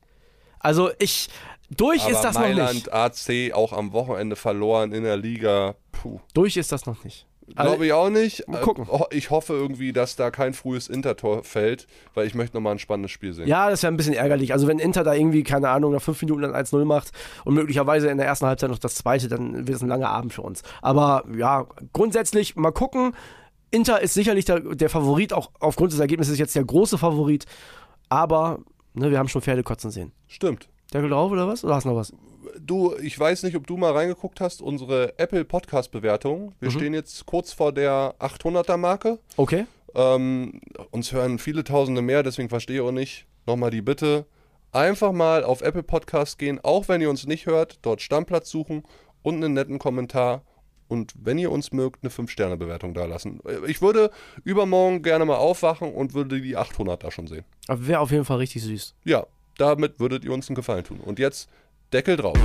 Also 0.58 0.90
ich, 0.98 1.28
durch 1.70 2.02
aber 2.02 2.12
ist 2.12 2.22
das 2.22 2.34
Mailand, 2.34 2.58
noch 2.68 2.74
nicht. 2.74 2.92
AC 2.92 3.54
auch 3.54 3.72
am 3.72 3.92
Wochenende 3.92 4.36
verloren 4.36 4.92
in 4.92 5.04
der 5.04 5.16
Liga. 5.16 5.76
Puh. 5.92 6.20
Durch 6.34 6.56
ist 6.56 6.72
das 6.72 6.86
noch 6.86 7.02
nicht. 7.04 7.26
Glaube 7.54 7.86
ich 7.86 7.92
auch 7.92 8.10
nicht. 8.10 8.46
Mal 8.48 8.60
gucken. 8.60 8.86
Äh, 8.90 9.16
ich 9.16 9.30
hoffe 9.30 9.52
irgendwie, 9.52 9.92
dass 9.92 10.16
da 10.16 10.30
kein 10.30 10.52
frühes 10.52 10.88
Intertor 10.88 11.44
fällt, 11.44 11.86
weil 12.14 12.26
ich 12.26 12.34
möchte 12.34 12.56
nochmal 12.56 12.72
ein 12.72 12.78
spannendes 12.78 13.12
Spiel 13.12 13.32
sehen. 13.32 13.46
Ja, 13.46 13.70
das 13.70 13.82
wäre 13.82 13.92
ein 13.92 13.96
bisschen 13.96 14.14
ärgerlich. 14.14 14.52
Also 14.52 14.66
wenn 14.66 14.78
Inter 14.78 15.04
da 15.04 15.14
irgendwie, 15.14 15.44
keine 15.44 15.68
Ahnung, 15.68 15.92
nach 15.92 16.02
fünf 16.02 16.20
Minuten 16.22 16.42
dann 16.42 16.54
1-0 16.54 16.84
macht 16.84 17.12
und 17.44 17.54
möglicherweise 17.54 18.08
in 18.08 18.18
der 18.18 18.26
ersten 18.26 18.46
Halbzeit 18.46 18.70
noch 18.70 18.78
das 18.78 18.96
zweite, 18.96 19.28
dann 19.28 19.66
wird 19.66 19.76
es 19.76 19.82
ein 19.82 19.88
langer 19.88 20.08
Abend 20.08 20.32
für 20.32 20.42
uns. 20.42 20.62
Aber 20.82 21.24
ja, 21.36 21.66
grundsätzlich 21.92 22.56
mal 22.56 22.72
gucken. 22.72 23.12
Inter 23.70 24.00
ist 24.00 24.14
sicherlich 24.14 24.44
der, 24.44 24.60
der 24.60 24.88
Favorit, 24.90 25.32
auch 25.32 25.50
aufgrund 25.60 25.92
des 25.92 26.00
Ergebnisses 26.00 26.38
jetzt 26.38 26.54
der 26.54 26.64
große 26.64 26.98
Favorit. 26.98 27.46
aber 28.08 28.58
ne, 28.94 29.10
wir 29.10 29.18
haben 29.18 29.28
schon 29.28 29.42
Pferde 29.42 29.62
kotzen 29.62 29.90
sehen. 29.90 30.12
Stimmt. 30.26 30.68
Deckel 30.92 31.10
drauf 31.10 31.30
oder 31.32 31.48
was? 31.48 31.64
Oder 31.64 31.74
hast 31.74 31.84
du 31.84 31.90
noch 31.90 31.96
was? 31.96 32.12
Du, 32.60 32.94
ich 33.00 33.18
weiß 33.18 33.42
nicht, 33.42 33.56
ob 33.56 33.66
du 33.66 33.76
mal 33.76 33.92
reingeguckt 33.92 34.40
hast, 34.40 34.62
unsere 34.62 35.18
Apple 35.18 35.44
Podcast 35.44 35.90
Bewertung. 35.90 36.54
Wir 36.60 36.70
stehen 36.70 36.94
jetzt 36.94 37.26
kurz 37.26 37.52
vor 37.52 37.72
der 37.72 38.14
800er 38.18 38.76
Marke. 38.76 39.18
Okay. 39.36 39.66
Ähm, 39.94 40.60
uns 40.90 41.12
hören 41.12 41.38
viele 41.38 41.64
Tausende 41.64 42.02
mehr, 42.02 42.22
deswegen 42.22 42.48
verstehe 42.48 42.76
ich 42.76 42.82
auch 42.82 42.92
nicht. 42.92 43.26
Nochmal 43.46 43.70
die 43.70 43.82
Bitte, 43.82 44.26
einfach 44.72 45.12
mal 45.12 45.42
auf 45.44 45.62
Apple 45.62 45.82
Podcast 45.82 46.38
gehen, 46.38 46.60
auch 46.62 46.88
wenn 46.88 47.00
ihr 47.00 47.08
uns 47.08 47.26
nicht 47.26 47.46
hört, 47.46 47.78
dort 47.82 48.02
Stammplatz 48.02 48.50
suchen 48.50 48.82
und 49.22 49.36
einen 49.36 49.54
netten 49.54 49.78
Kommentar. 49.78 50.42
Und 50.88 51.14
wenn 51.18 51.38
ihr 51.38 51.50
uns 51.50 51.72
mögt, 51.72 52.04
eine 52.04 52.12
5-Sterne-Bewertung 52.12 52.94
da 52.94 53.06
lassen. 53.06 53.40
Ich 53.66 53.82
würde 53.82 54.10
übermorgen 54.44 55.02
gerne 55.02 55.24
mal 55.24 55.36
aufwachen 55.36 55.92
und 55.92 56.14
würde 56.14 56.40
die 56.40 56.56
800 56.56 57.02
da 57.02 57.10
schon 57.10 57.26
sehen. 57.26 57.44
Aber 57.66 57.86
wäre 57.88 58.00
auf 58.00 58.12
jeden 58.12 58.24
Fall 58.24 58.38
richtig 58.38 58.62
süß. 58.62 58.94
Ja, 59.04 59.26
damit 59.58 59.98
würdet 59.98 60.24
ihr 60.24 60.32
uns 60.32 60.48
einen 60.48 60.54
Gefallen 60.54 60.84
tun. 60.84 61.00
Und 61.00 61.18
jetzt 61.18 61.48
Deckel 61.96 62.18
drauf. 62.18 62.36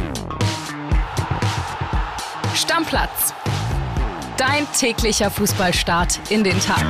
Stammplatz. 2.56 3.34
Dein 4.38 4.66
täglicher 4.80 5.30
Fußballstart 5.30 6.22
in 6.30 6.46
den 6.46 6.58
Tag. 6.62 6.86